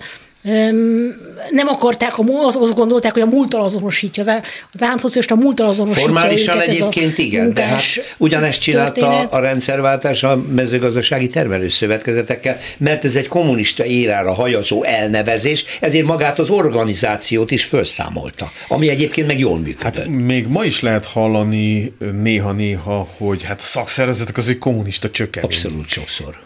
[1.50, 4.40] nem akarták, a, mu- azt, gondolták, hogy a múlttal azonosítja, az,
[4.72, 7.82] az államszocialista múlttal azonosítja Formálisan őket egyébként ez a igen, de hát
[8.16, 9.34] ugyanezt csinálta történet.
[9.34, 16.50] a rendszerváltás a mezőgazdasági termelőszövetkezetekkel, mert ez egy kommunista érára hajazó elnevezés, ezért magát az
[16.50, 19.96] organizációt is felszámolta, ami egyébként meg jól működött.
[19.96, 25.50] Hát még ma is lehet hallani néha-néha, hogy hát a szakszervezetek az egy kommunista csökkevény.
[25.50, 26.38] Abszolút sokszor.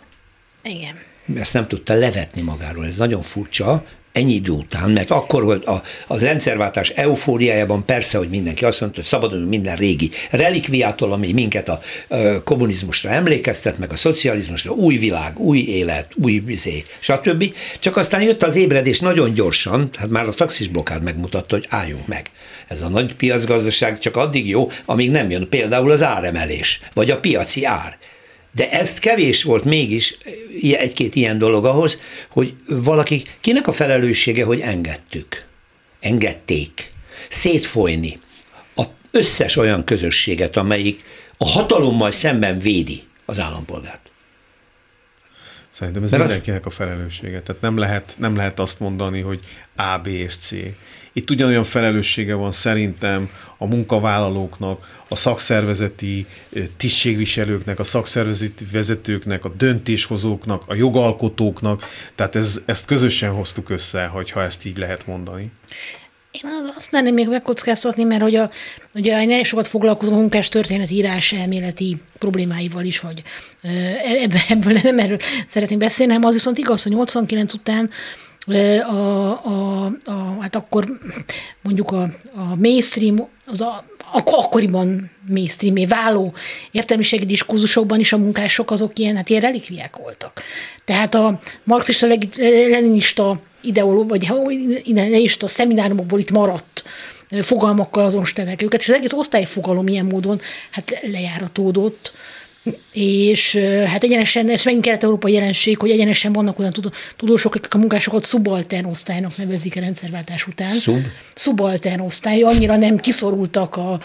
[0.63, 1.06] Igen.
[1.35, 3.85] Ezt nem tudta levetni magáról, ez nagyon furcsa,
[4.17, 8.99] ennyi idő után, mert akkor volt a, az rendszerváltás eufóriájában persze, hogy mindenki azt mondta,
[8.99, 14.97] hogy szabadulunk minden régi relikviától, ami minket a, a kommunizmusra emlékeztet, meg a szocializmusra, új
[14.97, 17.55] világ, új élet, új vizé, stb.
[17.81, 22.07] Csak aztán jött az ébredés nagyon gyorsan, hát már a taxis blokkád megmutatta, hogy álljunk
[22.07, 22.31] meg.
[22.69, 27.21] Ez a nagy piacgazdaság csak addig jó, amíg nem jön például az áremelés, vagy a
[27.21, 27.99] piaci ár.
[28.57, 30.17] De ezt kevés volt mégis
[30.63, 35.47] egy-két ilyen dolog ahhoz, hogy valaki, kinek a felelőssége, hogy engedtük,
[36.01, 36.93] engedték
[37.29, 38.21] szétfolyni
[38.75, 41.05] az összes olyan közösséget, amelyik
[41.37, 44.11] a hatalommal szemben védi az állampolgárt.
[45.71, 47.43] Szerintem ez Mert mindenkinek a felelőssége.
[47.43, 49.41] Tehát nem lehet, nem lehet azt mondani, hogy
[49.77, 50.53] A, B és C.
[51.17, 56.27] Itt ugyanolyan felelőssége van szerintem a munkavállalóknak, a szakszervezeti
[56.77, 61.87] tisztségviselőknek, a szakszervezeti vezetőknek, a döntéshozóknak, a jogalkotóknak.
[62.15, 65.51] Tehát ez, ezt közösen hoztuk össze, hogyha ezt így lehet mondani.
[66.31, 68.51] Én az- azt merném még megkockáztatni, mert hogy a,
[68.95, 73.23] ugye én nagyon sokat foglalkozom a munkás történetírás elméleti problémáival is, vagy
[74.23, 77.91] ebből, ebből nem erről szeretnék beszélni, hanem az viszont igaz, hogy 89 után
[78.47, 80.85] a, a, a, hát akkor
[81.63, 82.03] mondjuk a,
[82.35, 86.35] a mainstream, az a, ak- akkoriban mainstreamé váló
[86.71, 90.43] értelmiségi diskurzusokban is a munkások azok ilyen, hát ilyen relikviák voltak.
[90.85, 92.07] Tehát a marxista,
[92.69, 94.33] leninista ideológ, vagy
[94.85, 96.85] leninista szeminárumokból itt maradt
[97.43, 102.13] fogalmakkal azonosították őket, és az egész osztályfogalom ilyen módon hát lejáratódott,
[102.93, 107.79] és hát egyenesen, ez megint kelet-európai jelenség, hogy egyenesen vannak olyan tudó- tudósok, akik a
[107.79, 110.75] munkásokat subaltern osztálynak nevezik a rendszerváltás után.
[110.75, 111.03] Szub?
[111.35, 114.01] Subaltern osztály, annyira nem kiszorultak a,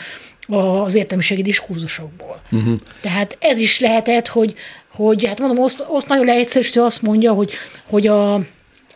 [0.48, 2.42] a, az értelmiségi diskurzusokból.
[2.52, 2.78] Uh-huh.
[3.02, 4.54] Tehát ez is lehetett, hogy,
[4.92, 7.52] hogy hát mondom, azt, azt nagyon leegyszerűsítő azt mondja, hogy,
[7.90, 8.42] hogy a,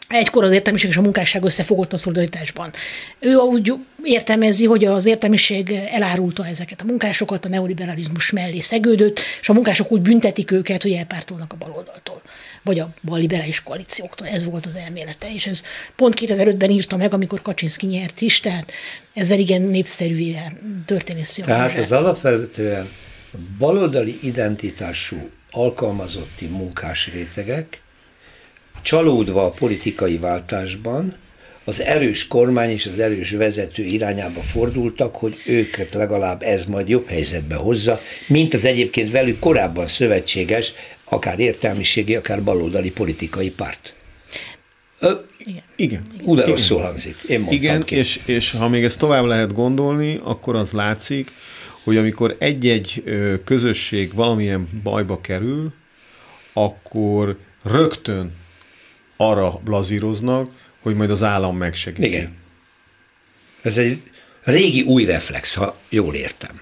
[0.07, 2.71] Egykor az értelmiség és a munkásság összefogott a szolidaritásban.
[3.19, 9.49] Ő úgy értelmezi, hogy az értelmiség elárulta ezeket a munkásokat, a neoliberalizmus mellé szegődött, és
[9.49, 12.21] a munkások úgy büntetik őket, hogy elpártolnak a baloldaltól,
[12.63, 14.27] vagy a balliberális koalícióktól.
[14.27, 15.63] Ez volt az elmélete, és ez
[15.95, 18.71] pont 2005-ben írta meg, amikor Kaczynszki nyert is, tehát
[19.13, 20.37] ezzel igen népszerűvé
[20.85, 22.89] történészi Tehát az alapvetően
[23.57, 25.17] baloldali identitású
[25.51, 27.79] alkalmazotti munkás rétegek
[28.85, 31.15] csalódva a politikai váltásban
[31.63, 37.07] az erős kormány és az erős vezető irányába fordultak, hogy őket legalább ez majd jobb
[37.07, 43.95] helyzetbe hozza, mint az egyébként velük korábban szövetséges, akár értelmiségi, akár baloldali politikai párt.
[44.99, 45.13] Ö,
[45.75, 46.05] Igen.
[46.23, 47.15] Ú, de rosszul hangzik.
[47.27, 47.95] Én mondtam Igen, ki.
[47.95, 51.31] és, és ha még ezt tovább lehet gondolni, akkor az látszik,
[51.83, 53.03] hogy amikor egy-egy
[53.45, 55.73] közösség valamilyen bajba kerül,
[56.53, 58.31] akkor rögtön
[59.17, 60.49] arra blazíroznak,
[60.81, 62.07] hogy majd az állam megsegíti.
[62.07, 62.35] Igen.
[63.61, 64.01] Ez egy
[64.43, 66.59] régi új reflex, ha jól értem.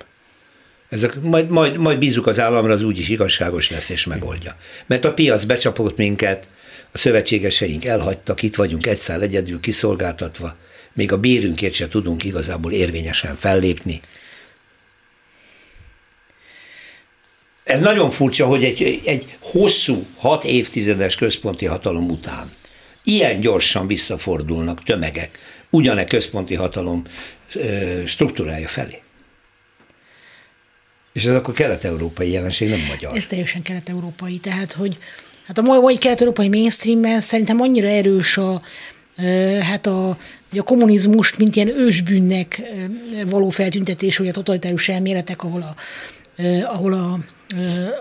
[0.90, 4.56] Ezek, majd, majd, majd bízunk az államra, az úgyis igazságos lesz és megoldja.
[4.86, 6.48] Mert a piac becsapott minket,
[6.92, 10.56] a szövetségeseink elhagytak, itt vagyunk egy szál egyedül kiszolgáltatva,
[10.94, 14.00] még a bérünkért se tudunk igazából érvényesen fellépni.
[17.64, 22.52] Ez nagyon furcsa, hogy egy, egy hosszú, hat évtizedes központi hatalom után
[23.04, 27.04] ilyen gyorsan visszafordulnak tömegek ugyane központi hatalom
[28.06, 29.00] struktúrája felé.
[31.14, 33.18] És ez akkor kelet-európai jelenség, nem magyar.
[33.18, 34.98] Ez teljesen kelet-európai, tehát hogy
[35.46, 38.62] hát a mai kelet-európai mainstreamben szerintem annyira erős a,
[39.62, 40.10] hát a,
[40.52, 42.62] a kommunizmust, mint ilyen ősbűnnek
[43.26, 45.76] való feltüntetés, hogy a totalitárius elméletek, ahol a,
[46.64, 47.20] ahol a,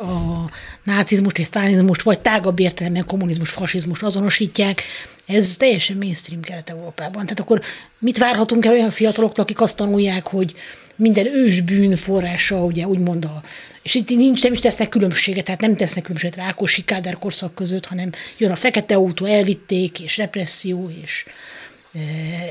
[0.04, 0.50] a
[0.82, 4.82] nácizmust és sztálizmust, vagy tágabb értelemben kommunizmus, fasizmus azonosítják,
[5.26, 7.22] ez teljesen mainstream Kelet-Európában.
[7.22, 7.60] Tehát akkor
[7.98, 10.54] mit várhatunk el olyan fiataloktól, akik azt tanulják, hogy
[10.96, 13.42] minden ősbűn forrása, ugye úgymond a,
[13.82, 17.86] és itt nincs, nem is tesznek különbséget, tehát nem tesznek különbséget Rákosi Kádár korszak között,
[17.86, 21.24] hanem jön a fekete autó, elvitték, és represszió, és,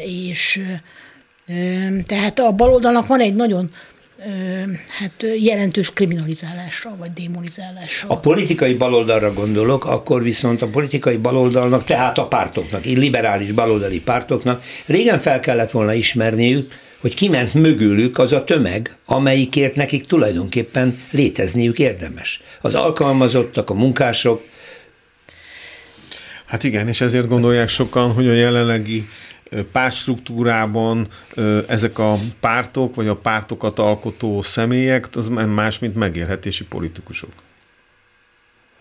[0.06, 0.62] és
[2.06, 3.72] tehát a baloldalnak van egy nagyon
[4.88, 8.10] hát jelentős kriminalizálásra, vagy démonizálásra.
[8.10, 14.64] A politikai baloldalra gondolok, akkor viszont a politikai baloldalnak, tehát a pártoknak, liberális baloldali pártoknak
[14.86, 21.80] régen fel kellett volna ismerniük, hogy kiment mögülük az a tömeg, amelyikért nekik tulajdonképpen létezniük
[21.80, 22.42] érdemes.
[22.62, 24.44] Az alkalmazottak, a munkások.
[26.46, 29.08] Hát igen, és ezért gondolják sokan, hogy a jelenlegi
[29.72, 31.08] pártstruktúrában
[31.68, 37.32] ezek a pártok, vagy a pártokat alkotó személyek, az más, mint megélhetési politikusok.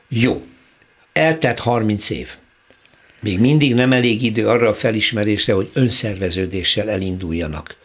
[0.08, 0.44] Jó.
[1.12, 2.28] Eltelt 30 év.
[3.20, 7.76] Még mindig nem elég idő arra a felismerésre, hogy önszerveződéssel elinduljanak.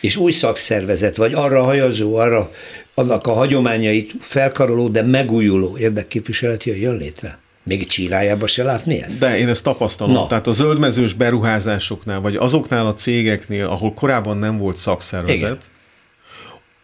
[0.00, 2.50] És új szakszervezet, vagy arra hajazó, arra
[2.94, 7.38] annak a hagyományait felkaroló, de megújuló érdekképviselet jön létre.
[7.68, 9.20] Még csírájába se látni ezt?
[9.20, 10.14] De én ezt tapasztalom.
[10.14, 10.26] Na.
[10.26, 15.70] Tehát a zöldmezős beruházásoknál, vagy azoknál a cégeknél, ahol korábban nem volt szakszervezet,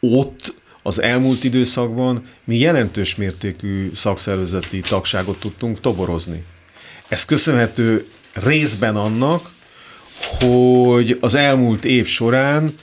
[0.01, 0.18] Igen.
[0.18, 6.44] ott az elmúlt időszakban mi jelentős mértékű szakszervezeti tagságot tudtunk toborozni.
[7.09, 9.51] Ez köszönhető részben annak,
[10.38, 12.75] hogy az elmúlt év során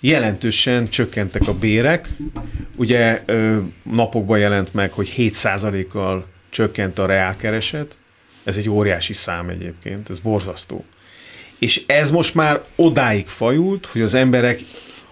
[0.00, 2.08] jelentősen csökkentek a bérek.
[2.76, 3.24] Ugye
[3.82, 7.96] napokban jelent meg, hogy 7%-kal csökkent a reálkereset,
[8.44, 10.84] ez egy óriási szám egyébként, ez borzasztó.
[11.58, 14.60] És ez most már odáig fajult, hogy az emberek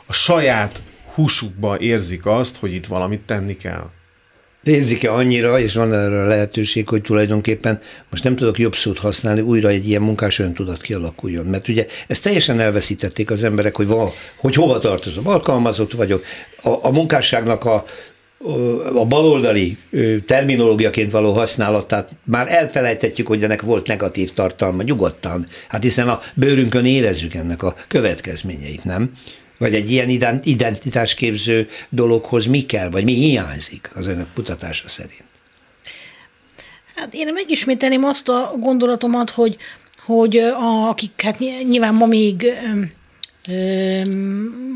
[0.06, 0.82] a saját
[1.14, 3.90] húsukba érzik azt, hogy itt valamit tenni kell.
[4.62, 9.40] Érzik-e annyira, és van erre a lehetőség, hogy tulajdonképpen most nem tudok jobb szót használni,
[9.40, 11.46] újra egy ilyen munkás öntudat kialakuljon.
[11.46, 16.24] Mert ugye ezt teljesen elveszítették az emberek, hogy, van, hogy hova tartozom, alkalmazott vagyok.
[16.62, 17.84] A, a munkásságnak a
[18.94, 19.76] a baloldali
[20.26, 25.46] terminológiaként való használatát már elfelejtetjük, hogy ennek volt negatív tartalma nyugodtan.
[25.68, 29.12] Hát hiszen a bőrünkön érezzük ennek a következményeit, nem?
[29.58, 35.24] Vagy egy ilyen identitásképző dologhoz mi kell, vagy mi hiányzik az önök kutatása szerint?
[36.94, 39.56] Hát én megismételném azt a gondolatomat, hogy,
[40.04, 42.52] hogy a, akik hát nyilván ma még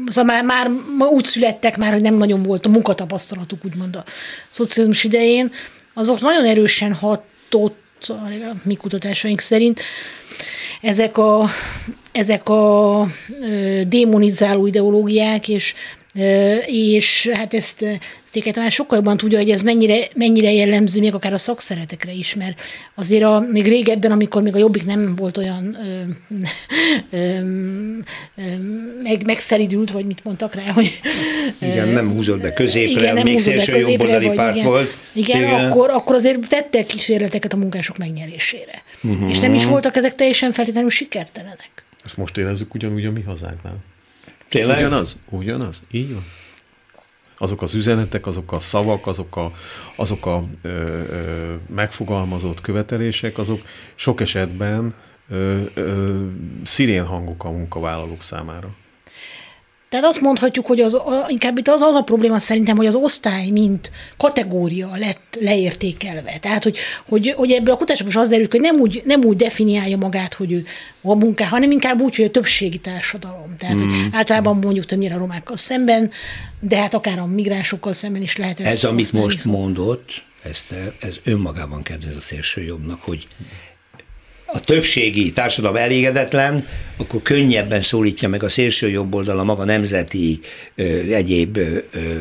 [0.06, 4.04] Szóval már, már úgy születtek már, hogy nem nagyon volt a munkatapasztalatuk, úgymond a
[4.50, 5.52] szocializmus idején,
[5.94, 9.80] azok nagyon erősen hatott, a mi kutatásaink szerint,
[10.80, 11.48] ezek a,
[12.12, 13.06] ezek a
[13.86, 15.74] démonizáló ideológiák, és
[16.66, 17.84] és hát ezt
[18.36, 22.34] Székely talán sokkal jobban tudja, hogy ez mennyire, mennyire jellemző még akár a szakszeretekre is,
[22.34, 22.60] mert
[22.94, 26.02] azért a, még régebben, amikor még a Jobbik nem volt olyan ö,
[27.18, 27.38] ö,
[28.36, 28.42] ö,
[29.02, 31.00] meg, megszeridült, vagy mit mondtak rá, hogy...
[31.58, 34.96] Igen, nem húzott be középre, igen, nem még szélső jobboldali párt igen, volt.
[35.12, 35.70] Igen, igen.
[35.70, 38.82] Akkor, akkor azért tettek kísérleteket a munkások megnyerésére.
[39.02, 39.30] Uh-huh.
[39.30, 41.84] És nem is voltak ezek teljesen feltétlenül sikertelenek.
[42.04, 43.76] Ezt most érezzük ugyanúgy a mi hazánknál.
[44.48, 44.78] Tényleg?
[44.78, 46.24] Ugyanaz, ugyanaz, így van.
[47.38, 49.50] Azok az üzenetek, azok a szavak, azok a,
[49.96, 53.60] azok a ö, ö, megfogalmazott követelések, azok
[53.94, 54.94] sok esetben
[55.28, 56.22] ö, ö,
[56.64, 58.74] szirén hangok a munkavállalók számára.
[59.88, 60.96] Tehát azt mondhatjuk, hogy az,
[61.28, 66.38] inkább itt az, az a probléma szerintem, hogy az osztály mint kategória lett leértékelve.
[66.40, 66.76] Tehát, hogy,
[67.08, 70.52] hogy, hogy ebből a kutatásból az derül, hogy nem úgy, nem úgy definiálja magát, hogy
[70.52, 70.64] ő
[71.02, 73.56] a munká, hanem inkább úgy, hogy a többségi társadalom.
[73.58, 73.78] Tehát, mm.
[73.78, 74.16] hogy mhm.
[74.16, 76.10] általában mondjuk többnyire a romákkal szemben,
[76.60, 81.16] de hát akár a migránsokkal szemben is lehet ezt Ez, amit most mondott, Eszter, ez
[81.24, 83.26] önmagában kedvez a szélső jobbnak, hogy
[84.46, 90.40] a többségi társadalom elégedetlen, akkor könnyebben szólítja meg a szélső jobb oldal maga nemzeti
[90.74, 91.78] ö, egyéb ö,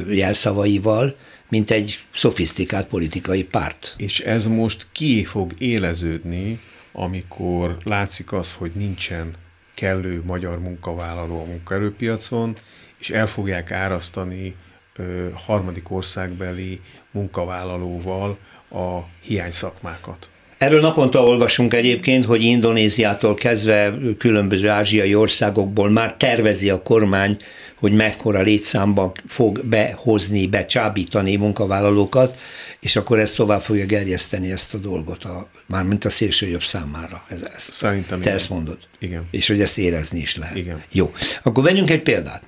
[0.10, 1.16] jelszavaival,
[1.50, 3.94] mint egy szofisztikált politikai párt.
[3.98, 6.60] És ez most ki fog éleződni,
[6.92, 9.34] amikor látszik az, hogy nincsen
[9.76, 12.56] kellő magyar munkavállaló a munkaerőpiacon,
[13.00, 14.56] és el fogják árasztani
[14.96, 16.80] ö, harmadik országbeli
[17.12, 18.38] munkavállalóval
[18.70, 20.30] a hiány szakmákat.
[20.58, 27.38] Erről naponta olvasunk egyébként, hogy Indonéziától kezdve különböző ázsiai országokból már tervezi a kormány,
[27.80, 32.38] hogy mekkora létszámban fog behozni, becsábítani munkavállalókat,
[32.80, 37.26] és akkor ez tovább fogja gerjeszteni ezt a dolgot, a, mármint a szélső jobb számára.
[37.30, 38.36] Ez, ez, Szerintem Te igen.
[38.36, 38.78] ezt mondod.
[39.00, 39.24] Igen.
[39.32, 40.58] És hogy ezt érezni is lehet.
[40.58, 40.84] Igen.
[40.92, 41.14] Jó.
[41.44, 42.44] Akkor vegyünk egy példát.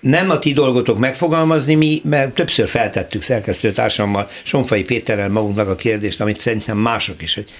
[0.00, 6.20] Nem a ti dolgotok megfogalmazni, mi, mert többször feltettük szerkesztőtársammal, Sonfai Péterrel magunknak a kérdést,
[6.20, 7.50] amit szerintem mások is, hogy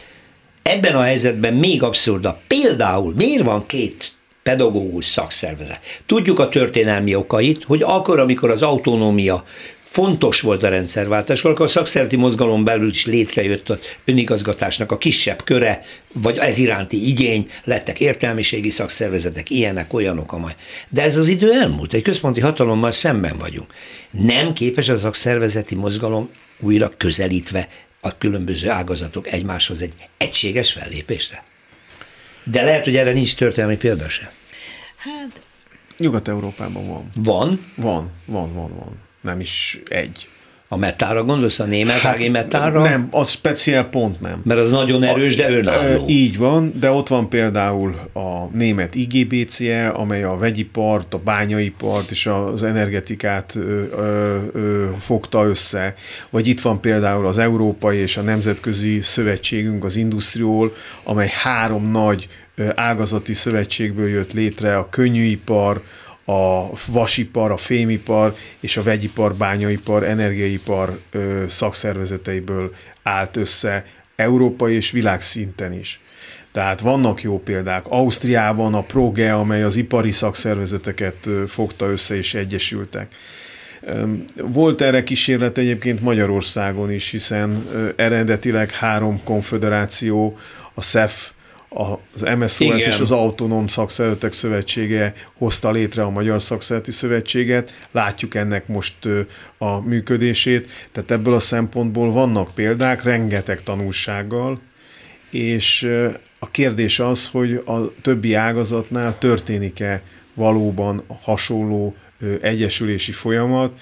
[0.62, 2.36] ebben a helyzetben még abszurdabb.
[2.46, 5.80] Például miért van két pedagógus szakszervezet?
[6.06, 9.44] Tudjuk a történelmi okait, hogy akkor, amikor az autonómia
[9.98, 15.44] fontos volt a rendszerváltáskor, akkor a szakszereti mozgalom belül is létrejött az önigazgatásnak a kisebb
[15.44, 15.80] köre,
[16.12, 20.54] vagy ez iránti igény, lettek értelmiségi szakszervezetek, ilyenek, olyanok, amely.
[20.88, 23.72] De ez az idő elmúlt, egy központi hatalommal szemben vagyunk.
[24.10, 26.30] Nem képes a szakszervezeti mozgalom
[26.60, 27.68] újra közelítve
[28.00, 31.44] a különböző ágazatok egymáshoz egy egységes fellépésre.
[32.44, 34.28] De lehet, hogy erre nincs történelmi példa sem.
[34.96, 35.46] Hát
[35.96, 37.10] Nyugat-Európában van.
[37.14, 39.07] Van, Van, van, van, van.
[39.20, 40.28] Nem is egy.
[40.68, 42.82] a metára gondolsz, a német hát, metára?
[42.82, 44.40] Nem, az speciál pont nem.
[44.44, 46.04] Mert az nagyon erős, de önálló.
[46.08, 52.26] Így van, de ott van például a német IGBCE, amely a vegyipart, a bányaipart és
[52.26, 55.94] az energetikát ö, ö, ö, fogta össze.
[56.30, 62.28] Vagy itt van például az Európai és a Nemzetközi Szövetségünk, az Industriol, amely három nagy
[62.74, 65.82] ágazati szövetségből jött létre, a könnyűipar,
[66.30, 73.84] a vasipar, a fémipar és a vegyipar, bányaipar, energiaipar ö, szakszervezeteiből állt össze
[74.16, 76.00] európai és világszinten is.
[76.52, 77.86] Tehát vannak jó példák.
[77.86, 83.14] Ausztriában a Proge, amely az ipari szakszervezeteket fogta össze és egyesültek.
[84.36, 90.38] Volt erre kísérlet egyébként Magyarországon is, hiszen eredetileg három konföderáció,
[90.74, 91.30] a SZEF,
[91.68, 92.78] az MSZOS Igen.
[92.78, 97.78] és az Autonóm Szakszervezetek Szövetsége hozta létre a Magyar Szakszervezeti Szövetséget.
[97.90, 98.96] Látjuk ennek most
[99.58, 104.60] a működését, tehát ebből a szempontból vannak példák, rengeteg tanulsággal,
[105.30, 105.90] és
[106.38, 110.02] a kérdés az, hogy a többi ágazatnál történik-e
[110.34, 111.94] valóban hasonló
[112.40, 113.80] egyesülési folyamat.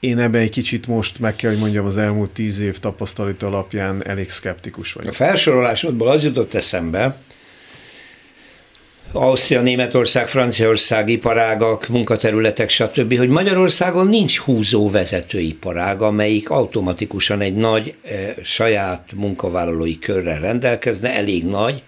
[0.00, 4.06] Én ebben egy kicsit most meg kell, hogy mondjam, az elmúlt tíz év tapasztalat alapján
[4.06, 5.14] elég szkeptikus A vagyok.
[5.14, 7.16] felsorolásodból az jutott eszembe,
[9.12, 17.94] Ausztria, Németország, Franciaország iparágak, munkaterületek, stb., hogy Magyarországon nincs húzó vezetőiparág, amelyik automatikusan egy nagy
[18.02, 21.82] e, saját munkavállalói körrel rendelkezne, elég nagy.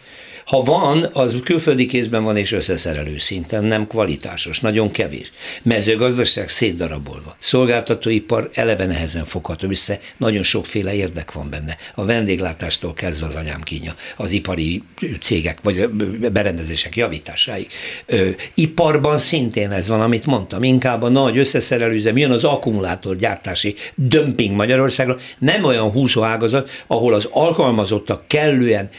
[0.44, 5.32] Ha van, az külföldi kézben van és összeszerelő szinten, nem kvalitásos, nagyon kevés.
[5.62, 7.36] Mezőgazdaság szétdarabolva.
[7.38, 11.76] Szolgáltatóipar eleve nehezen fogható össze, nagyon sokféle érdek van benne.
[11.94, 14.82] A vendéglátástól kezdve az anyám kínja, az ipari
[15.20, 15.88] cégek vagy
[16.32, 17.66] berendezések javításáig.
[18.06, 24.56] Ö, iparban szintén ez van, amit mondtam, inkább a nagy összeszerelőzem, jön az akkumulátorgyártási dömping
[24.56, 28.90] Magyarországra, nem olyan húzó ágazat, ahol az alkalmazottak kellően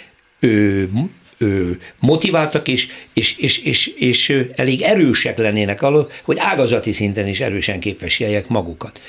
[1.99, 7.79] motiváltak és, és, és, és, és elég erősek lennének alól, hogy ágazati szinten is erősen
[7.79, 9.01] képviseljek magukat.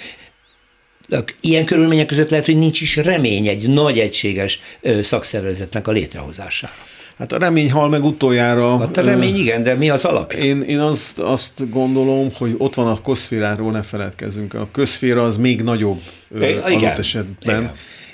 [1.41, 4.61] Ilyen körülmények között lehet, hogy nincs is remény egy nagy egységes
[5.03, 6.73] szakszervezetnek a létrehozására.
[7.19, 8.79] Hát a remény hal meg utoljára.
[8.79, 10.39] Hát a remény igen, de mi az alapja?
[10.39, 14.55] Én, én azt, azt gondolom, hogy ott van a közszféráról, ne feledkezzünk.
[14.55, 16.01] A közszféra az még nagyobb
[16.37, 16.59] Igen.
[16.59, 17.61] adott esetben.
[17.61, 17.73] Igen.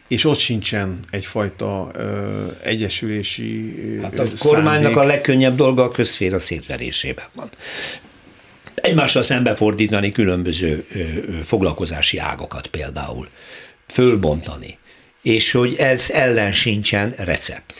[0.08, 4.96] És ott sincsen egyfajta ö, egyesülési Hát a kormánynak szándék.
[4.96, 7.48] a legkönnyebb dolga a közszféra szétverésében van.
[8.74, 13.28] Egymással szembefordítani különböző ö, ö, foglalkozási ágakat például,
[13.86, 14.78] fölbontani,
[15.22, 17.72] és hogy ez ellen sincsen recept.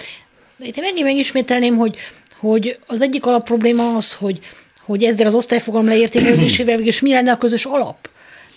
[0.56, 1.96] De itt én megint megismételném, hogy,
[2.38, 4.38] hogy az egyik alapprobléma az, hogy,
[4.84, 8.08] hogy ezzel az osztályfogalom leértékelődésével és mi lenne a közös alap?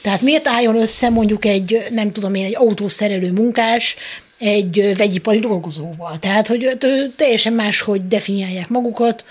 [0.02, 3.96] Tehát miért álljon össze mondjuk egy, nem tudom én, egy autószerelő munkás,
[4.38, 6.20] egy vegyipari dolgozóval.
[6.20, 6.78] Tehát, hogy
[7.16, 9.26] teljesen máshogy definiálják magukat,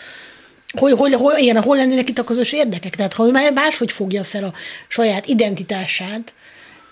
[0.78, 2.96] hogy, hogy, hogy, igen, hol lennének itt a közös érdekek.
[2.96, 4.52] Tehát, ha ő már máshogy fogja fel a
[4.88, 6.34] saját identitását,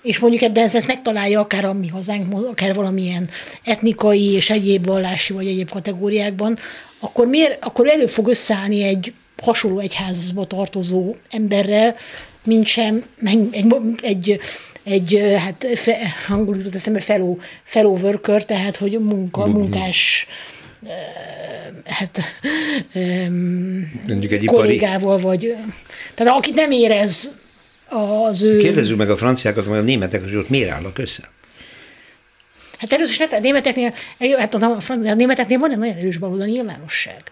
[0.02, 3.28] és mondjuk ebben ezt megtalálja akár a mi hazánk, akár valamilyen
[3.64, 6.58] etnikai és egyéb vallási vagy egyéb kategóriákban,
[7.00, 9.12] akkor, miért, akkor elő fog összeállni egy
[9.42, 11.96] hasonló egyházba tartozó emberrel,
[12.48, 14.40] mint sem egy, egy, egy,
[14.84, 15.96] egy hát fe,
[16.28, 20.26] angolul jutott eszembe fellow, fellow worker, tehát hogy munka, munkás
[21.84, 22.20] hát
[24.06, 24.58] Mondjuk egy ipari...
[24.58, 25.54] kollégával, vagy
[26.14, 27.34] tehát akit nem érez
[27.88, 28.56] az ő...
[28.56, 31.30] Kérdezzük meg a franciákat, vagy a németek, hogy ott miért állnak össze?
[32.78, 33.92] Hát először is a németeknél,
[34.38, 37.22] hát a, a németeknél van egy nagyon erős baloldali nyilvánosság.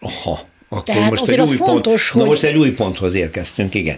[0.00, 3.14] Aha, akkor Tehát most egy az új fontos, pont, na hogy- most egy új ponthoz
[3.14, 3.96] érkeztünk, igen.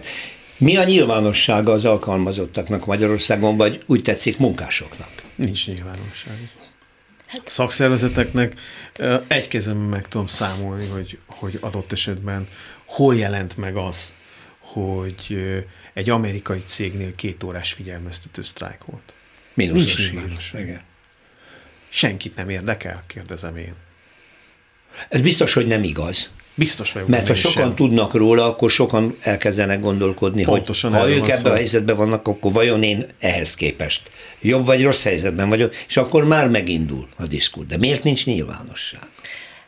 [0.57, 5.09] Mi a nyilvánossága az alkalmazottaknak Magyarországon, vagy úgy tetszik munkásoknak?
[5.35, 6.49] Nincs nyilvánosság.
[7.25, 8.53] Hát, szakszervezeteknek
[9.27, 12.47] egy kezemben meg tudom számolni, hogy, hogy adott esetben
[12.85, 14.13] hol jelent meg az,
[14.59, 15.37] hogy
[15.93, 19.13] egy amerikai cégnél két órás figyelmeztető sztrájk volt.
[19.53, 20.51] Mínuszos Nincs.
[20.53, 20.81] Igen.
[21.89, 23.73] Senkit nem érdekel, kérdezem én.
[25.09, 26.29] Ez biztos, hogy nem igaz.
[26.55, 27.07] Biztos vagyok.
[27.07, 27.75] Mert ha sokan sem.
[27.75, 32.27] tudnak róla, akkor sokan elkezdenek gondolkodni, Pontosan hogy ha erről ők ebben a helyzetben vannak,
[32.27, 34.01] akkor vajon én ehhez képest
[34.45, 37.67] jobb vagy rossz helyzetben vagyok, és akkor már megindul a diszkút.
[37.67, 39.01] De miért nincs nyilvánosság?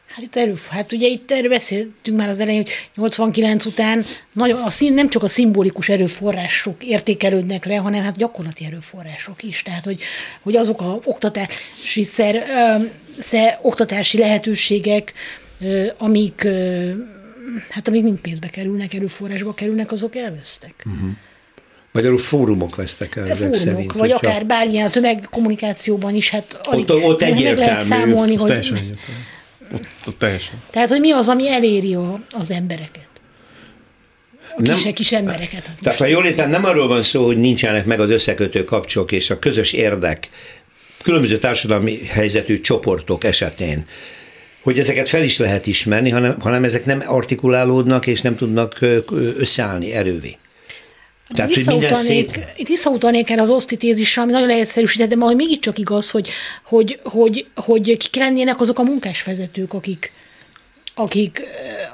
[0.08, 4.62] Hát itt erő, hát ugye itt erről beszéltünk már az elején, hogy 89 után nagyon,
[4.62, 9.64] a szín, nem csak a szimbolikus erőforrások értékelődnek le, hanem hát gyakorlati erőforrások is.
[9.64, 10.02] Tehát, hogy,
[10.42, 12.84] hogy azok a oktatási szer, ö,
[13.22, 15.14] szer, oktatási lehetőségek,
[15.98, 16.48] amik,
[17.70, 20.86] hát amik mind pénzbe kerülnek, erőforrásba kerülnek, azok elvesztek.
[21.92, 23.92] Magyarul fórumok vesztek el ezek Fórumok, szerint.
[23.94, 28.78] vagy hogyha- akár bármilyen tömegkommunikációban is, hát alig, ott meg lehet számolni, hogy, teljesen.
[29.74, 30.62] Ott, ott teljesen.
[30.70, 33.06] tehát, hogy mi az, ami eléri a, az embereket.
[34.56, 35.66] A Nem- kis, kis embereket.
[35.66, 39.12] Hát Tehát ha jól értem, nem arról van szó, hogy nincsenek meg az összekötő kapcsok
[39.12, 40.30] és a közös érdek
[41.04, 43.86] különböző társadalmi helyzetű csoportok esetén,
[44.68, 48.80] hogy ezeket fel is lehet ismerni, hanem, hanem ezek nem artikulálódnak és nem tudnak
[49.38, 50.38] összeállni erővé.
[51.30, 52.54] Tehát, visszautalnék, szét...
[52.56, 56.30] itt visszautalnék el az osztitézisre, ami nagyon leegyszerűsített, de majd mégiscsak igaz, hogy,
[56.64, 60.12] hogy, hogy, hogy kik lennének azok a munkásvezetők, akik,
[60.96, 61.44] akik,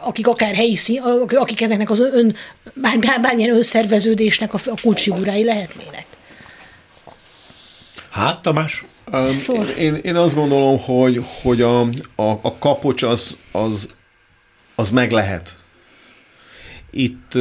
[0.01, 2.35] akik akár helyi szín, akik- akik ennek az ön,
[2.73, 6.05] bár, bármilyen önszerveződésnek a, a kulcsfigurái lehetnének.
[8.09, 8.83] Hát, Tamás?
[9.39, 11.81] Szóval- én, én azt gondolom, hogy, hogy a,
[12.15, 13.89] a, a kapocs az, az,
[14.75, 15.57] az meg lehet.
[16.91, 17.33] Itt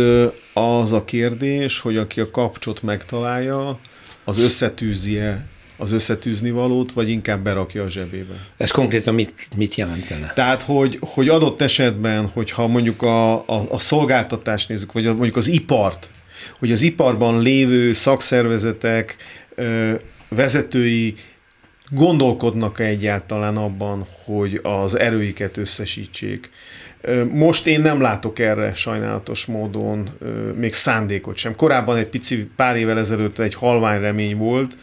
[0.52, 3.78] az a kérdés, hogy aki a kapcsot megtalálja,
[4.24, 5.46] az összetűzi-e
[5.76, 8.34] az összetűzni valót, vagy inkább berakja a zsebébe.
[8.56, 10.32] Ez konkrétan mit, mit jelentene?
[10.34, 15.36] Tehát, hogy, hogy adott esetben, hogyha mondjuk a, a, a szolgáltatást nézzük, vagy a, mondjuk
[15.36, 16.10] az ipart,
[16.58, 19.16] hogy az iparban lévő szakszervezetek
[19.54, 19.92] ö,
[20.28, 21.16] vezetői
[21.94, 26.50] gondolkodnak -e egyáltalán abban, hogy az erőiket összesítsék.
[27.32, 30.10] Most én nem látok erre sajnálatos módon
[30.54, 31.56] még szándékot sem.
[31.56, 34.74] Korábban egy pici, pár évvel ezelőtt egy halvány remény volt,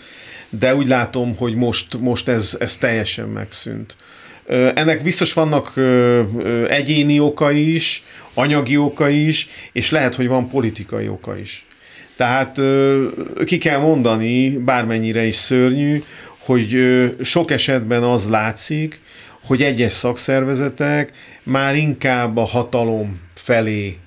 [0.49, 3.95] de úgy látom, hogy most, most ez, ez teljesen megszűnt.
[4.73, 5.73] Ennek biztos vannak
[6.67, 8.03] egyéni oka is,
[8.33, 11.65] anyagi oka is, és lehet, hogy van politikai oka is.
[12.19, 12.61] Tehát
[13.45, 16.03] ki kell mondani, bármennyire is szörnyű,
[16.49, 16.75] hogy
[17.21, 19.01] sok esetben az látszik,
[19.45, 21.11] hogy egyes szakszervezetek
[21.43, 23.97] már inkább a hatalom felé,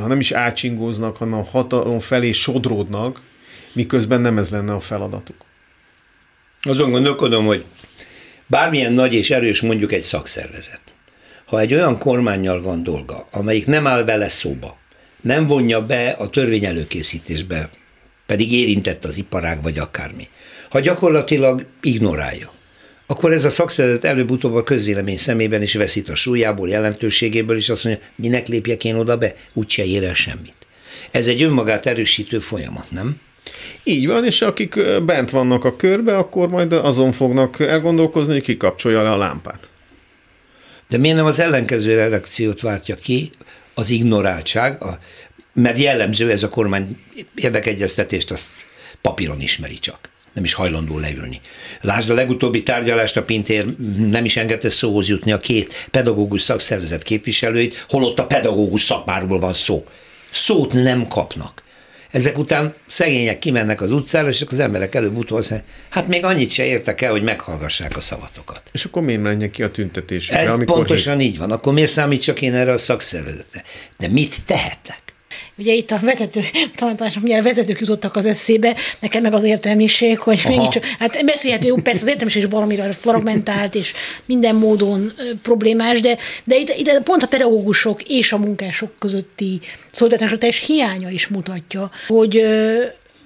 [0.00, 3.20] ha nem is átsingóznak, hanem a hatalom felé sodródnak,
[3.72, 5.36] miközben nem ez lenne a feladatuk.
[6.62, 7.64] Azon gondolkodom, hogy
[8.46, 10.82] bármilyen nagy és erős mondjuk egy szakszervezet,
[11.46, 14.78] ha egy olyan kormányjal van dolga, amelyik nem áll vele szóba,
[15.20, 17.70] nem vonja be a törvény előkészítésbe,
[18.26, 20.28] pedig érintett az iparág vagy akármi,
[20.74, 22.52] ha gyakorlatilag ignorálja,
[23.06, 27.84] akkor ez a szakszervezet előbb-utóbb a közvélemény szemében is veszít a súlyából, jelentőségéből, és azt
[27.84, 30.54] mondja, minek lépjek én oda be, úgyse ér el semmit.
[31.10, 33.20] Ez egy önmagát erősítő folyamat, nem?
[33.84, 39.02] Így van, és akik bent vannak a körbe, akkor majd azon fognak elgondolkozni, hogy kikapcsolja
[39.02, 39.72] le a lámpát.
[40.88, 43.30] De miért nem az ellenkező reakciót váltja ki,
[43.74, 44.98] az ignoráltság, a,
[45.52, 46.98] mert jellemző ez a kormány
[47.34, 48.48] érdekegyeztetést, azt
[49.00, 50.12] papíron ismeri csak.
[50.34, 51.40] Nem is hajlandó leülni.
[51.80, 57.02] Lásd a legutóbbi tárgyalást, a Pintér nem is engedte szóhoz jutni a két pedagógus szakszervezet
[57.02, 59.84] képviselőit, holott a pedagógus szakmáról van szó.
[60.30, 61.62] Szót nem kapnak.
[62.10, 66.50] Ezek után szegények kimennek az utcára, és az emberek előbb-utóbb azt mondják, hát még annyit
[66.50, 68.62] se értek el, hogy meghallgassák a szavatokat.
[68.72, 70.38] És akkor miért menjek ki a tüntetésre?
[70.38, 71.50] Ez amikor pontosan így van.
[71.50, 73.62] Akkor miért számítsak én erre a szakszervezetre?
[73.98, 75.03] De mit tehetek?
[75.56, 76.40] Ugye itt a vezető,
[76.74, 81.66] tanításom, ugye a vezetők jutottak az eszébe, nekem meg az értelmiség, hogy mégiscsak, hát beszélhető,
[81.66, 83.92] jó, persze az értelmiség is baromira fragmentált, és
[84.24, 85.12] minden módon
[85.42, 89.60] problémás, de, de itt, itt pont a pedagógusok és a munkások közötti
[89.90, 92.42] szolidaritások teljes hiánya is mutatja, hogy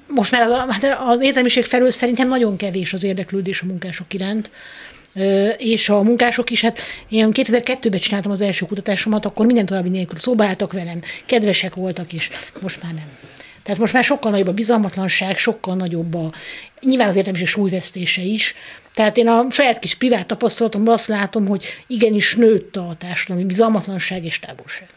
[0.08, 4.50] most már az, hát az értelmiség felől szerintem nagyon kevés az érdeklődés a munkások iránt.
[5.56, 10.18] És a munkások is, hát én 2002-ben csináltam az első kutatásomat, akkor minden további nélkül
[10.18, 12.30] szóba álltak velem, kedvesek voltak, és
[12.62, 13.16] most már nem.
[13.62, 16.32] Tehát most már sokkal nagyobb a bizalmatlanság, sokkal nagyobb a,
[16.80, 18.54] nyilván az értelmiség súlyvesztése is.
[18.92, 24.24] Tehát én a saját kis privát tapasztalatomban azt látom, hogy igenis nőtt a társadalmi bizalmatlanság
[24.24, 24.88] és távolság.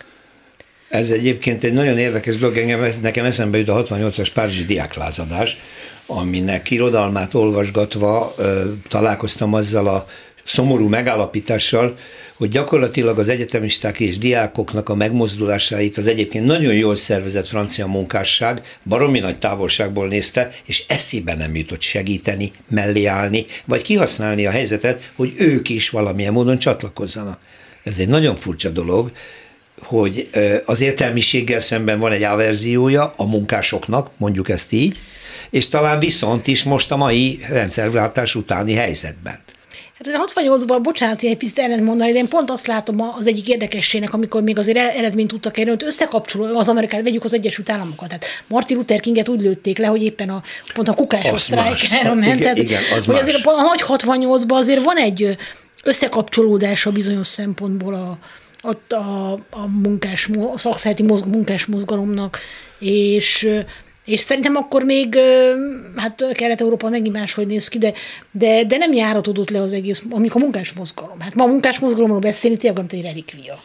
[0.92, 5.58] Ez egyébként egy nagyon érdekes dolog, engem, nekem eszembe jut a 68-as Párizsi diáklázadás,
[6.06, 8.36] aminek irodalmát olvasgatva
[8.90, 10.06] találkoztam azzal a
[10.44, 11.98] szomorú megállapítással,
[12.38, 18.62] hogy gyakorlatilag az egyetemisták és diákoknak a megmozdulásait az egyébként nagyon jól szervezett francia munkásság
[18.86, 25.12] baromi nagy távolságból nézte, és eszébe nem jutott segíteni, mellé állni, vagy kihasználni a helyzetet,
[25.16, 27.40] hogy ők is valamilyen módon csatlakozzanak.
[27.84, 29.12] Ez egy nagyon furcsa dolog,
[29.84, 30.30] hogy
[30.66, 35.00] az értelmiséggel szemben van egy averziója a munkásoknak, mondjuk ezt így,
[35.50, 39.40] és talán viszont is most a mai rendszerváltás utáni helyzetben.
[40.06, 44.14] Hát 68-ban, bocsánat, egy picit ellent mondani, de én pont azt látom az egyik érdekességnek,
[44.14, 48.08] amikor még azért eredményt tudtak elérni, hogy összekapcsoló az Amerikát, vegyük az Egyesült Államokat.
[48.08, 50.42] Tehát Martin Luther Kinget úgy lőtték le, hogy éppen a,
[50.74, 52.40] pont a kukásos sztrájkára ment.
[52.40, 53.22] Igen, igen, az hogy más.
[53.22, 55.38] azért a nagy 68-ban azért van egy
[55.84, 58.18] összekapcsolódása bizonyos szempontból a,
[58.62, 62.40] a, a, a munkás, a szakszereti mozg, munkás mozgalomnak,
[62.80, 63.50] és
[64.06, 65.18] és szerintem akkor még,
[65.96, 67.94] hát Kelet-Európa megint máshogy néz ki, de,
[68.32, 71.20] de, de nem járatódott le az egész, amikor a munkás mozgalom.
[71.20, 73.62] Hát ma a munkás mozgalomról beszélni tényleg mint egy relikvia.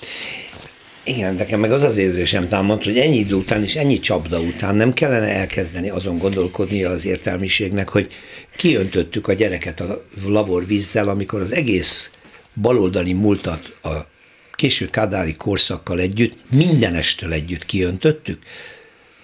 [1.05, 4.74] Igen, nekem meg az az érzésem támad, hogy ennyi idő után és ennyi csapda után
[4.74, 8.12] nem kellene elkezdeni azon gondolkodni az értelmiségnek, hogy
[8.57, 12.11] kiöntöttük a gyereket a lavor vízzel, amikor az egész
[12.55, 13.94] baloldali múltat a
[14.57, 18.42] késő kádári korszakkal együtt, mindenestől együtt kiöntöttük,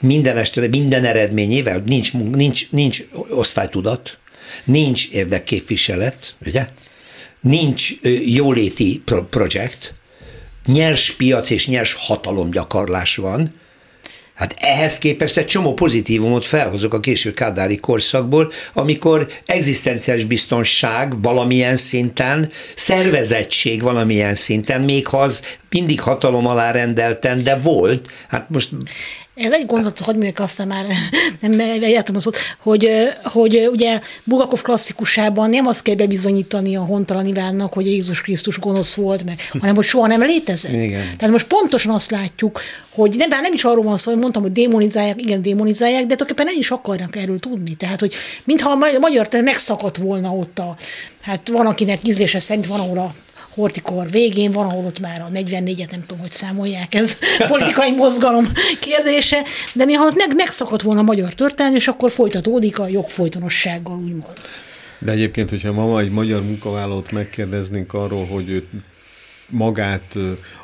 [0.01, 4.19] minden este, minden eredményével, nincs, nincs, nincs osztálytudat,
[4.65, 6.67] nincs érdekképviselet, ugye?
[7.41, 7.91] nincs
[8.25, 9.95] jóléti pro- projekt,
[10.67, 13.53] nyers piac és nyers hatalomgyakarlás van,
[14.43, 21.77] Hát ehhez képest egy csomó pozitívumot felhozok a késő kádári korszakból, amikor egzisztenciális biztonság valamilyen
[21.77, 28.09] szinten, szervezettség valamilyen szinten, még ha az mindig hatalom alá rendelten, de volt.
[28.29, 28.71] Hát most
[29.35, 30.87] ez egy gondot, hogy mondjuk aztán már
[31.41, 32.89] nem értem az hogy,
[33.25, 38.95] hogy ugye Bulgakov klasszikusában nem azt kell bebizonyítani a hontalan Ivánnak, hogy Jézus Krisztus gonosz
[38.95, 40.73] volt, meg, hanem hogy soha nem létezett.
[40.73, 41.17] Igen.
[41.17, 42.61] Tehát most pontosan azt látjuk,
[42.91, 46.47] hogy nem, nem is arról van szó, hogy mondtam, hogy démonizálják, igen, démonizálják, de tulajdonképpen
[46.47, 47.75] nem is akarnak erről tudni.
[47.75, 48.15] Tehát, hogy
[48.45, 50.77] mintha a magyar megszakadt volna ott a,
[51.21, 53.15] hát van, akinek ízlése szerint van, ahol a
[53.55, 58.53] hortikor végén, van, ahol ott már a 44-et nem tudom, hogy számolják, ez politikai mozgalom
[58.81, 59.43] kérdése,
[59.73, 63.97] de mi ha ott meg, megszakadt volna a magyar történelmi, és akkor folytatódik a jogfolytonossággal,
[63.97, 64.39] úgymond.
[64.99, 68.67] De egyébként, hogyha ma egy magyar munkavállalót megkérdeznénk arról, hogy ő
[69.49, 70.17] magát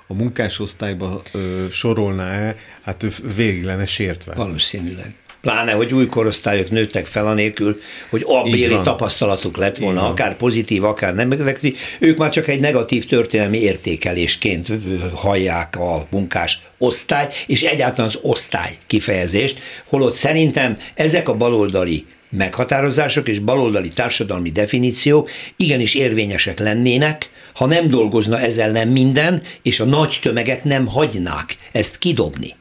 [0.06, 1.22] a munkásosztályba
[1.70, 4.34] sorolná-e, hát ő végig lenne sértve.
[4.34, 5.14] Valószínűleg.
[5.40, 7.80] Pláne, hogy új korosztályok nőttek fel anélkül,
[8.10, 11.78] hogy béli tapasztalatuk lett volna, akár pozitív, akár nem negatív.
[11.98, 14.66] Ők már csak egy negatív történelmi értékelésként
[15.14, 23.28] hallják a munkás osztály, és egyáltalán az osztály kifejezést, holott szerintem ezek a baloldali meghatározások
[23.28, 29.84] és baloldali társadalmi definíciók igenis érvényesek lennének, ha nem dolgozna ezzel nem minden, és a
[29.84, 32.54] nagy tömegek nem hagynák ezt kidobni.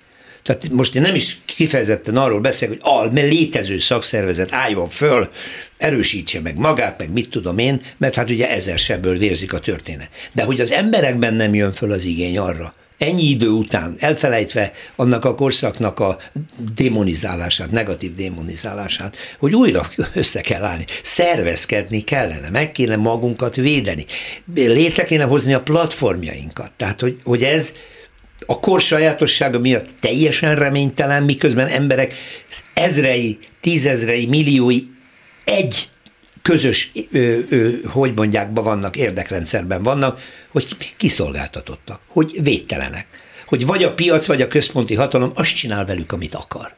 [0.48, 5.30] Tehát most én nem is kifejezetten arról beszélek, hogy a létező szakszervezet álljon föl,
[5.78, 10.10] erősítse meg magát, meg mit tudom én, mert hát ugye ezer sebből vérzik a történet.
[10.32, 15.26] De hogy az emberekben nem jön föl az igény arra, ennyi idő után, elfelejtve annak
[15.26, 16.18] a korszaknak a
[16.76, 24.06] demonizálását, negatív demonizálását, hogy újra össze kell állni, szervezkedni kellene, meg kéne magunkat védeni,
[24.56, 26.72] létre kéne hozni a platformjainkat.
[26.78, 27.72] Tehát, hogy, hogy ez
[28.50, 32.14] a kor sajátossága miatt teljesen reménytelen, miközben emberek
[32.74, 34.82] ezrei, tízezrei, milliói
[35.43, 35.89] egy
[36.41, 40.20] közös, ö, ö, hogy mondják, vannak, érdekrendszerben vannak,
[40.52, 40.66] hogy
[40.98, 43.08] kiszolgáltatottak, hogy védtelenek.
[43.45, 46.76] Hogy vagy a piac, vagy a központi hatalom azt csinál velük, amit akar.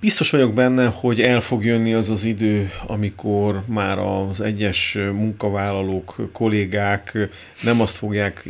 [0.00, 6.28] Biztos vagyok benne, hogy el fog jönni az az idő, amikor már az egyes munkavállalók,
[6.32, 7.18] kollégák
[7.62, 8.48] nem azt fogják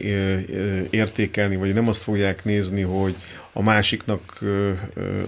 [0.91, 3.17] értékelni, vagy nem azt fogják nézni, hogy
[3.53, 4.39] a másiknak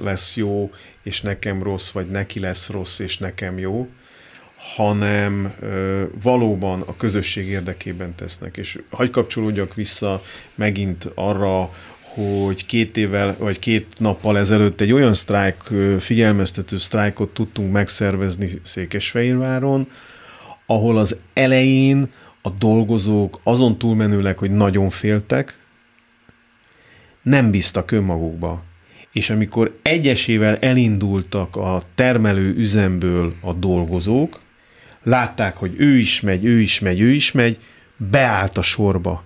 [0.03, 0.71] lesz jó,
[1.03, 3.89] és nekem rossz, vagy neki lesz rossz, és nekem jó,
[4.77, 5.55] hanem
[6.23, 8.57] valóban a közösség érdekében tesznek.
[8.57, 10.23] És hagy kapcsolódjak vissza
[10.55, 11.71] megint arra,
[12.15, 15.57] hogy két évvel vagy két nappal ezelőtt egy olyan sztrájk,
[15.99, 19.89] figyelmeztető sztrájkot tudtunk megszervezni Székesfehérváron,
[20.67, 22.09] ahol az elején
[22.43, 25.59] a dolgozók azon túlmenőleg, hogy nagyon féltek,
[27.23, 28.63] nem bíztak önmagukba.
[29.13, 34.41] És amikor egyesével elindultak a termelő üzemből a dolgozók,
[35.03, 37.59] látták, hogy ő is megy, ő is megy, ő is megy,
[37.97, 39.25] beállt a sorba.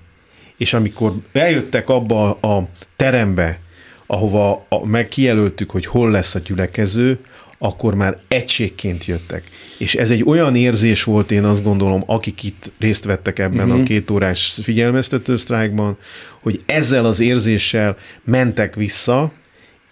[0.58, 3.60] És amikor eljöttek abba a terembe,
[4.06, 7.18] ahova meg kijelöltük, hogy hol lesz a gyülekező,
[7.58, 9.44] akkor már egységként jöttek.
[9.78, 13.72] És ez egy olyan érzés volt, én azt gondolom, akik itt részt vettek ebben uh-huh.
[13.72, 13.84] a mhm.
[13.84, 15.96] két órás figyelmeztető sztrájkban,
[16.42, 19.32] hogy ezzel az érzéssel mentek vissza,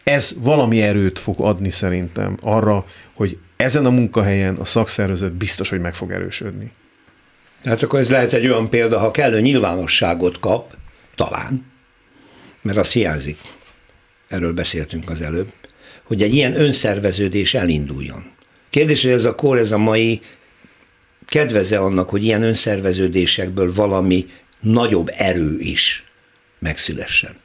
[0.04, 5.80] ez valami erőt fog adni szerintem arra, hogy ezen a munkahelyen a szakszervezet biztos, hogy
[5.80, 6.70] meg fog erősödni.
[7.66, 10.76] Hát akkor ez lehet egy olyan példa, ha kellő nyilvánosságot kap,
[11.14, 11.72] talán,
[12.62, 13.38] mert az hiányzik.
[14.28, 15.52] Erről beszéltünk az előbb
[16.06, 18.32] hogy egy ilyen önszerveződés elinduljon.
[18.70, 20.20] Kérdés, hogy ez a kor, ez a mai
[21.26, 24.26] kedveze annak, hogy ilyen önszerveződésekből valami
[24.60, 26.04] nagyobb erő is
[26.58, 27.36] megszülessen.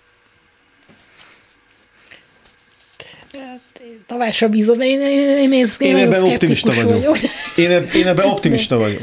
[4.12, 6.92] Tavásra bízom, én, én, én, én, én ebben optimista vagyok.
[6.92, 7.18] vagyok.
[7.56, 9.02] Én, eb, én ebben optimista vagyok.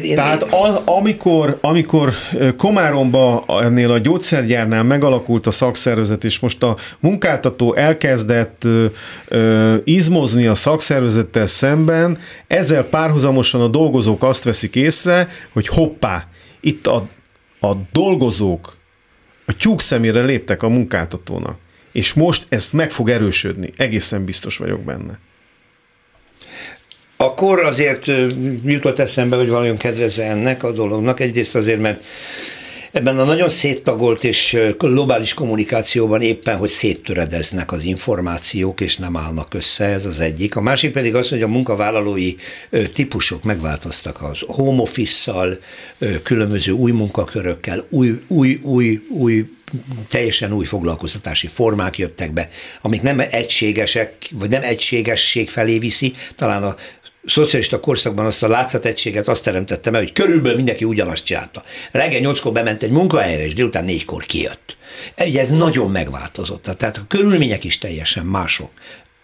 [0.00, 0.14] De.
[0.14, 2.12] Tehát a, amikor, amikor
[2.56, 8.84] Komáromba ennél a gyógyszergyárnál megalakult a szakszervezet, és most a munkáltató elkezdett ö,
[9.28, 16.24] ö, izmozni a szakszervezettel szemben, ezzel párhuzamosan a dolgozók azt veszik észre, hogy hoppá,
[16.60, 17.06] itt a,
[17.60, 18.76] a dolgozók
[19.44, 21.56] a tyúk szemére léptek a munkáltatónak
[21.92, 25.18] és most ezt meg fog erősödni, egészen biztos vagyok benne.
[27.16, 28.06] Akkor azért
[28.64, 31.20] jutott eszembe, hogy valami kedvezze ennek a dolognak.
[31.20, 32.04] Egyrészt azért, mert
[32.92, 39.54] ebben a nagyon széttagolt és globális kommunikációban éppen, hogy széttöredeznek az információk, és nem állnak
[39.54, 40.56] össze, ez az egyik.
[40.56, 42.34] A másik pedig az, hogy a munkavállalói
[42.92, 45.58] típusok megváltoztak az home office-szal,
[46.22, 49.50] különböző új munkakörökkel, új, új, új, új
[50.08, 52.48] teljesen új foglalkoztatási formák jöttek be,
[52.80, 56.76] amik nem egységesek, vagy nem egységesség felé viszi, talán a
[57.26, 61.62] szocialista korszakban azt a látszategységet azt teremtette meg, hogy körülbelül mindenki ugyanazt csinálta.
[61.90, 64.76] Reggel nyolckor bement egy munkahelyre, és délután négykor kijött.
[65.18, 66.62] Ugye ez nagyon megváltozott.
[66.76, 68.70] Tehát a körülmények is teljesen mások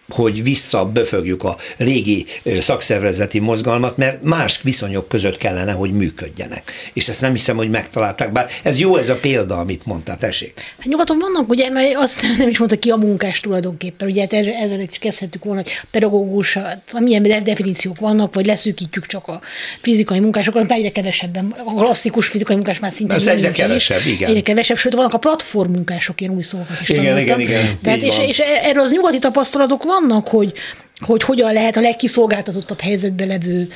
[0.09, 2.27] hogy visszaböfögjük a régi
[2.59, 6.73] szakszervezeti mozgalmat, mert más viszonyok között kellene, hogy működjenek.
[6.93, 10.53] És ezt nem hiszem, hogy megtalálták, bár ez jó ez a példa, amit mondtál, tessék.
[10.79, 14.33] Hát nyugaton vannak, ugye, mert azt nem is mondta ki a munkás tulajdonképpen, ugye hát
[14.33, 19.41] ezzel is kezdhetük volna, hogy pedagógus, hát, milyen definíciók vannak, vagy leszűkítjük csak a
[19.81, 24.07] fizikai munkásokat, egyre kevesebben, a klasszikus fizikai munkás már szinte Ez egyre kevesebb, is.
[24.07, 24.29] igen.
[24.29, 27.41] Egyre kevesebb, sőt, vannak a platform munkások, ilyen új szavakat is igen, tanultam.
[27.41, 30.53] igen, igen, Tehát és, és, erről az nyugati tapasztalatok van, vannak, hogy,
[30.99, 33.69] hogy hogyan lehet a legkiszolgáltatottabb helyzetben levő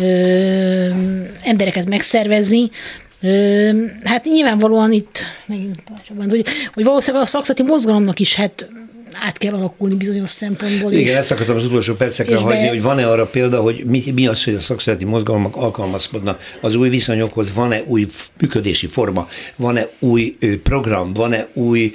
[0.00, 0.88] ö,
[1.42, 2.70] embereket megszervezni.
[4.04, 5.82] Hát nyilvánvalóan itt, megint,
[6.28, 8.68] hogy, hogy valószínűleg a szakszati mozgalomnak is hát
[9.20, 10.92] át kell alakulni bizonyos szempontból.
[10.92, 12.68] Igen, és, ezt akartam az utolsó percekre hagyni, be...
[12.68, 16.88] hogy van-e arra példa, hogy mi, mi az, hogy a szakszereti mozgalmak alkalmazkodnak az új
[16.88, 18.06] viszonyokhoz, van-e új
[18.40, 21.92] működési forma, van-e új program, van-e új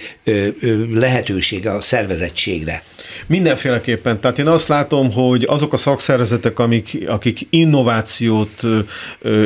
[0.94, 2.84] lehetőség a szervezettségre?
[3.28, 4.20] Mindenféleképpen.
[4.20, 8.62] Tehát én azt látom, hogy azok a szakszervezetek, amik, akik innovációt,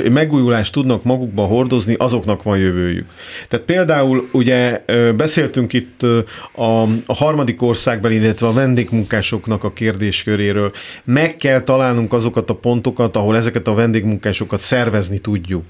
[0.10, 3.06] megújulást tudnak magukba hordozni, azoknak van jövőjük.
[3.48, 4.84] Tehát például ugye
[5.16, 6.04] beszéltünk itt
[6.52, 10.72] a, a harmadik országbeli, illetve a vendégmunkásoknak a kérdésköréről.
[11.04, 15.64] Meg kell találnunk azokat a pontokat, ahol ezeket a vendégmunkásokat szervezni tudjuk.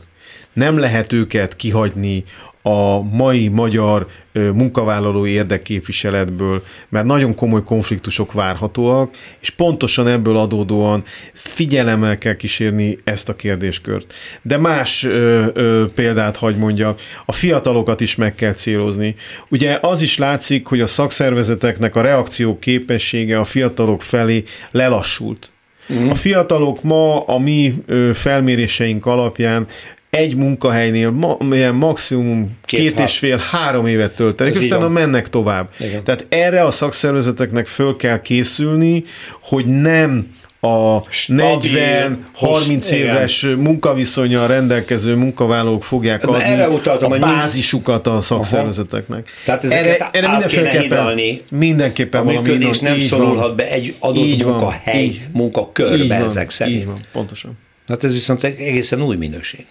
[0.55, 2.23] Nem lehet őket kihagyni
[2.67, 11.03] a mai magyar munkavállalói érdekképviseletből, mert nagyon komoly konfliktusok várhatóak, és pontosan ebből adódóan
[11.33, 14.13] figyelemmel kell kísérni ezt a kérdéskört.
[14.41, 19.15] De más ö, ö, példát hagy mondjak, a fiatalokat is meg kell célozni.
[19.49, 25.51] Ugye az is látszik, hogy a szakszervezeteknek a reakció képessége a fiatalok felé lelassult.
[25.89, 26.11] Uh-huh.
[26.11, 27.73] A fiatalok ma a mi
[28.13, 29.67] felméréseink alapján
[30.15, 35.29] egy munkahelynél ma, ilyen maximum két, két és fél, három évet töltenek, és utána mennek
[35.29, 35.69] tovább.
[35.79, 36.03] Igen.
[36.03, 39.03] Tehát erre a szakszervezeteknek föl kell készülni,
[39.41, 40.27] hogy nem
[40.59, 49.27] a 40-30 éves munkaviszonyal rendelkező munkavállalók fogják adni erre utaltam, a bázisukat a szakszervezeteknek.
[49.27, 49.57] Aha.
[49.59, 51.19] Tehát erre, erre mindenféleképpen
[51.51, 56.79] mindenképpen a valami működés nem szorulhat be egy adott munkahely, így, munkakörbe ezek szerint.
[56.79, 57.57] Így van, pontosan.
[57.87, 59.65] Hát ez viszont egészen új minőség.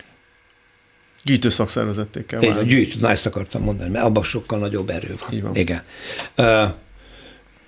[1.25, 2.69] Gyűjtő szakszervezetté kell válni.
[2.69, 5.33] Gyűjtő, na ezt akartam mondani, mert abban sokkal nagyobb erő van.
[5.33, 5.55] Így van.
[5.55, 5.83] Igen.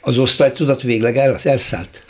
[0.01, 2.05] Az osztálytudat végleg el, elszállt?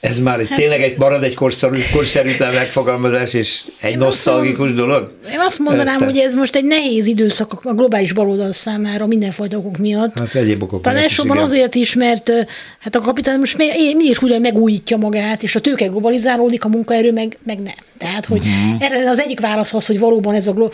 [0.00, 4.76] Ez már egy, tényleg egy marad egy korszerű, korszerűtlen megfogalmazás, és egy Én nosztalgikus azt
[4.76, 5.12] dolog?
[5.32, 9.78] Én azt mondanám, hogy ez most egy nehéz időszak a globális baloldal számára mindenfajta okok
[9.78, 10.18] miatt.
[10.18, 11.48] Hát egyéb okok Talán is, elsősorban igen.
[11.48, 12.32] azért is, mert
[12.78, 17.38] hát a kapitalizmus mi- mindig újra megújítja magát, és a tőke globalizálódik, a munkaerő meg,
[17.42, 17.74] meg nem.
[17.98, 18.82] Tehát, hogy uh-huh.
[18.82, 20.70] erre az egyik válasz az, hogy valóban ez a,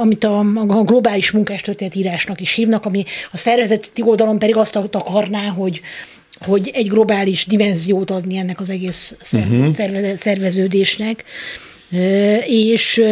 [0.00, 0.38] amit a,
[0.68, 5.80] a globális munkástörténet írásnak is hívnak, ami a szervezeti oldalon pedig azt akarná, hogy
[6.40, 11.24] hogy egy globális dimenziót adni ennek az egész szerve- szerveződésnek.
[12.46, 13.02] És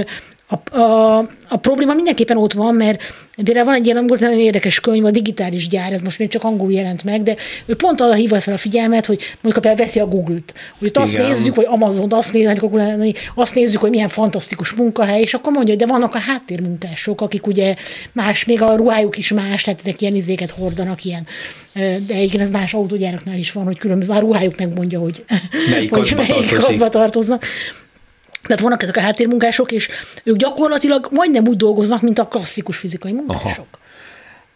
[0.48, 1.18] a, a,
[1.48, 3.02] a probléma mindenképpen ott van, mert
[3.44, 6.44] például van egy ilyen volt nagyon érdekes könyv, a digitális gyár, ez most még csak
[6.44, 7.36] angolul jelent meg, de
[7.66, 10.96] ő pont arra hívja fel a figyelmet, hogy mondjuk például veszi a Google-t, hogy ott
[10.96, 11.26] azt Igen.
[11.26, 15.74] nézzük, hogy Amazon, azt nézzük, hogy azt nézzük, hogy milyen fantasztikus munkahely, és akkor mondja,
[15.74, 17.74] hogy de vannak a háttérmunkások, akik ugye
[18.12, 21.26] más, még a ruhájuk is más, tehát ezek ilyen izéket hordanak, ilyen,
[21.72, 25.24] de egyébként ez más autógyáraknál is van, hogy különböző, már ruhájuk megmondja, hogy
[25.70, 26.88] Melyik hogy melyik tartozik.
[26.88, 27.44] tartoznak.
[28.46, 29.88] Tehát vannak ezek a háttérmunkások, és
[30.24, 33.66] ők gyakorlatilag majdnem úgy dolgoznak, mint a klasszikus fizikai munkások.
[33.70, 33.84] Aha.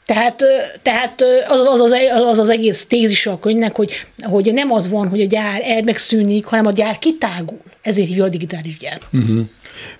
[0.04, 0.42] Tehát,
[0.82, 1.92] tehát az az, az,
[2.26, 5.82] az az egész tézise a könyvnek, hogy, hogy nem az van, hogy a gyár el
[5.82, 7.60] megszűnik, hanem a gyár kitágul.
[7.82, 9.00] Ezért hívja a digitális gyár.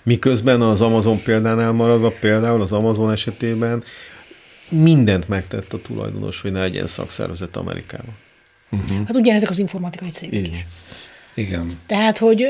[0.03, 3.83] Miközben az Amazon példánál maradva, például az Amazon esetében
[4.69, 8.17] mindent megtett a tulajdonos, hogy ne legyen szakszervezet Amerikában.
[9.07, 10.65] Hát ugyanezek az informatikai cégek is.
[11.33, 11.71] Igen.
[11.87, 12.43] Tehát, hogy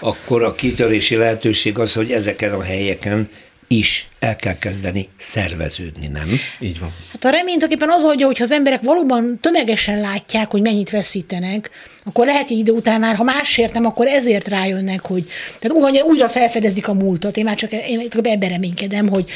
[0.00, 3.28] Akkor a kitörési lehetőség az, hogy ezeken a helyeken
[3.72, 6.28] is el kell kezdeni szerveződni, nem?
[6.60, 6.92] Így van.
[7.12, 11.70] Hát a remény tulajdonképpen az, hogy hogyha az emberek valóban tömegesen látják, hogy mennyit veszítenek,
[12.04, 15.28] akkor lehet, hogy idő után már, ha másért nem, akkor ezért rájönnek, hogy
[15.58, 17.36] tehát úgy, újra felfedezik a múltat.
[17.36, 19.30] Én már csak én csak ebben reménykedem, hogy,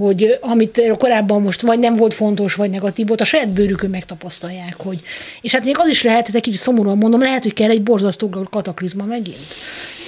[0.00, 4.74] hogy amit korábban most vagy nem volt fontos, vagy negatív volt, a saját bőrükön megtapasztalják,
[4.76, 5.00] hogy.
[5.40, 7.82] És hát még az is lehet, ez egy kicsit szomorúan mondom, lehet, hogy kell egy
[7.82, 9.54] borzasztó kataklizma megint.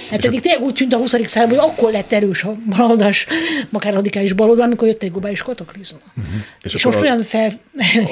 [0.09, 1.15] Hát eddig tényleg úgy tűnt a 20.
[1.23, 3.27] században, hogy akkor lett erős a baloldás,
[3.71, 5.97] akár radikális baloldal, amikor jött egy globális kataklizma.
[6.17, 6.33] Uh-huh.
[6.61, 7.51] És, És most olyan fel...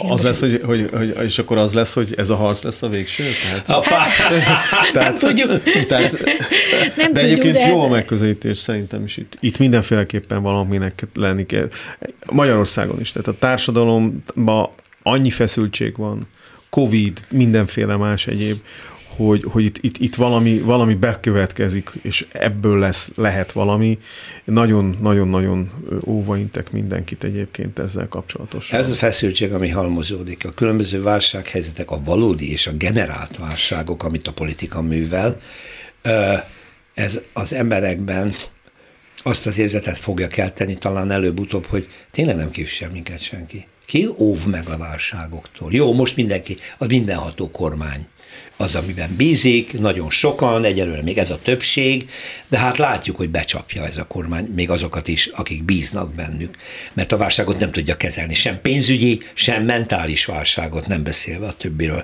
[0.07, 2.89] Az lesz, hogy, hogy, hogy, és akkor az lesz, hogy ez a harc lesz a
[2.89, 3.23] végső?
[3.43, 4.05] Tehát, Apá!
[4.93, 5.63] tehát, tudjuk.
[5.87, 6.11] Tehát,
[6.95, 9.17] Nem de tudjuk, egyébként de- jó a megközelítés szerintem is.
[9.17, 11.69] Itt, itt mindenféleképpen valaminek lenni kell.
[12.31, 13.11] Magyarországon is.
[13.11, 14.69] Tehát a társadalomban
[15.03, 16.27] annyi feszültség van,
[16.69, 18.59] Covid, mindenféle más egyéb,
[19.15, 23.99] hogy, hogy itt, itt, itt valami, valami bekövetkezik, és ebből lesz, lehet valami.
[24.43, 25.69] Nagyon-nagyon-nagyon
[26.05, 28.79] óvaintek mindenkit egyébként ezzel kapcsolatosan.
[28.79, 34.27] Ez a feszültség, ami halmozódik, a különböző válsághelyzetek, a valódi és a generált válságok, amit
[34.27, 35.37] a politika művel,
[36.93, 38.33] ez az emberekben
[39.23, 43.67] azt az érzetet fogja kelteni talán előbb-utóbb, hogy tényleg nem képvisel minket senki.
[43.85, 45.73] Ki óv meg a válságoktól?
[45.73, 48.07] Jó, most mindenki, a mindenható kormány
[48.61, 52.09] az, amiben bízik, nagyon sokan, egyelőre még ez a többség,
[52.49, 56.55] de hát látjuk, hogy becsapja ez a kormány még azokat is, akik bíznak bennük,
[56.93, 62.03] mert a válságot nem tudja kezelni, sem pénzügyi, sem mentális válságot, nem beszélve a többiről.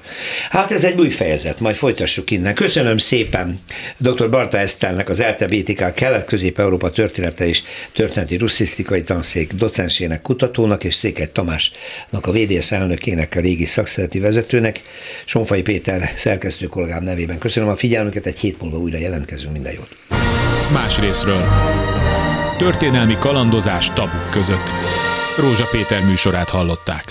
[0.49, 2.53] Hát ez egy új fejezet, majd folytassuk innen.
[2.53, 3.59] Köszönöm szépen
[3.97, 4.29] dr.
[4.29, 11.29] Barta Esztelnek, az ELTE BTK Kelet-Közép-Európa története és történeti russzisztikai tanszék docensének, kutatónak, és Székely
[11.31, 14.81] Tamásnak, a VDS elnökének, a régi szakszereti vezetőnek,
[15.25, 16.11] Sonfai Péter
[16.49, 17.37] szerkesztő kollégám nevében.
[17.37, 19.89] Köszönöm a figyelmüket, egy hét múlva újra jelentkezünk, minden jót.
[20.73, 21.43] Más részről.
[22.57, 24.73] Történelmi kalandozás tabuk között.
[25.37, 27.03] Rózsa Péter műsorát hallották.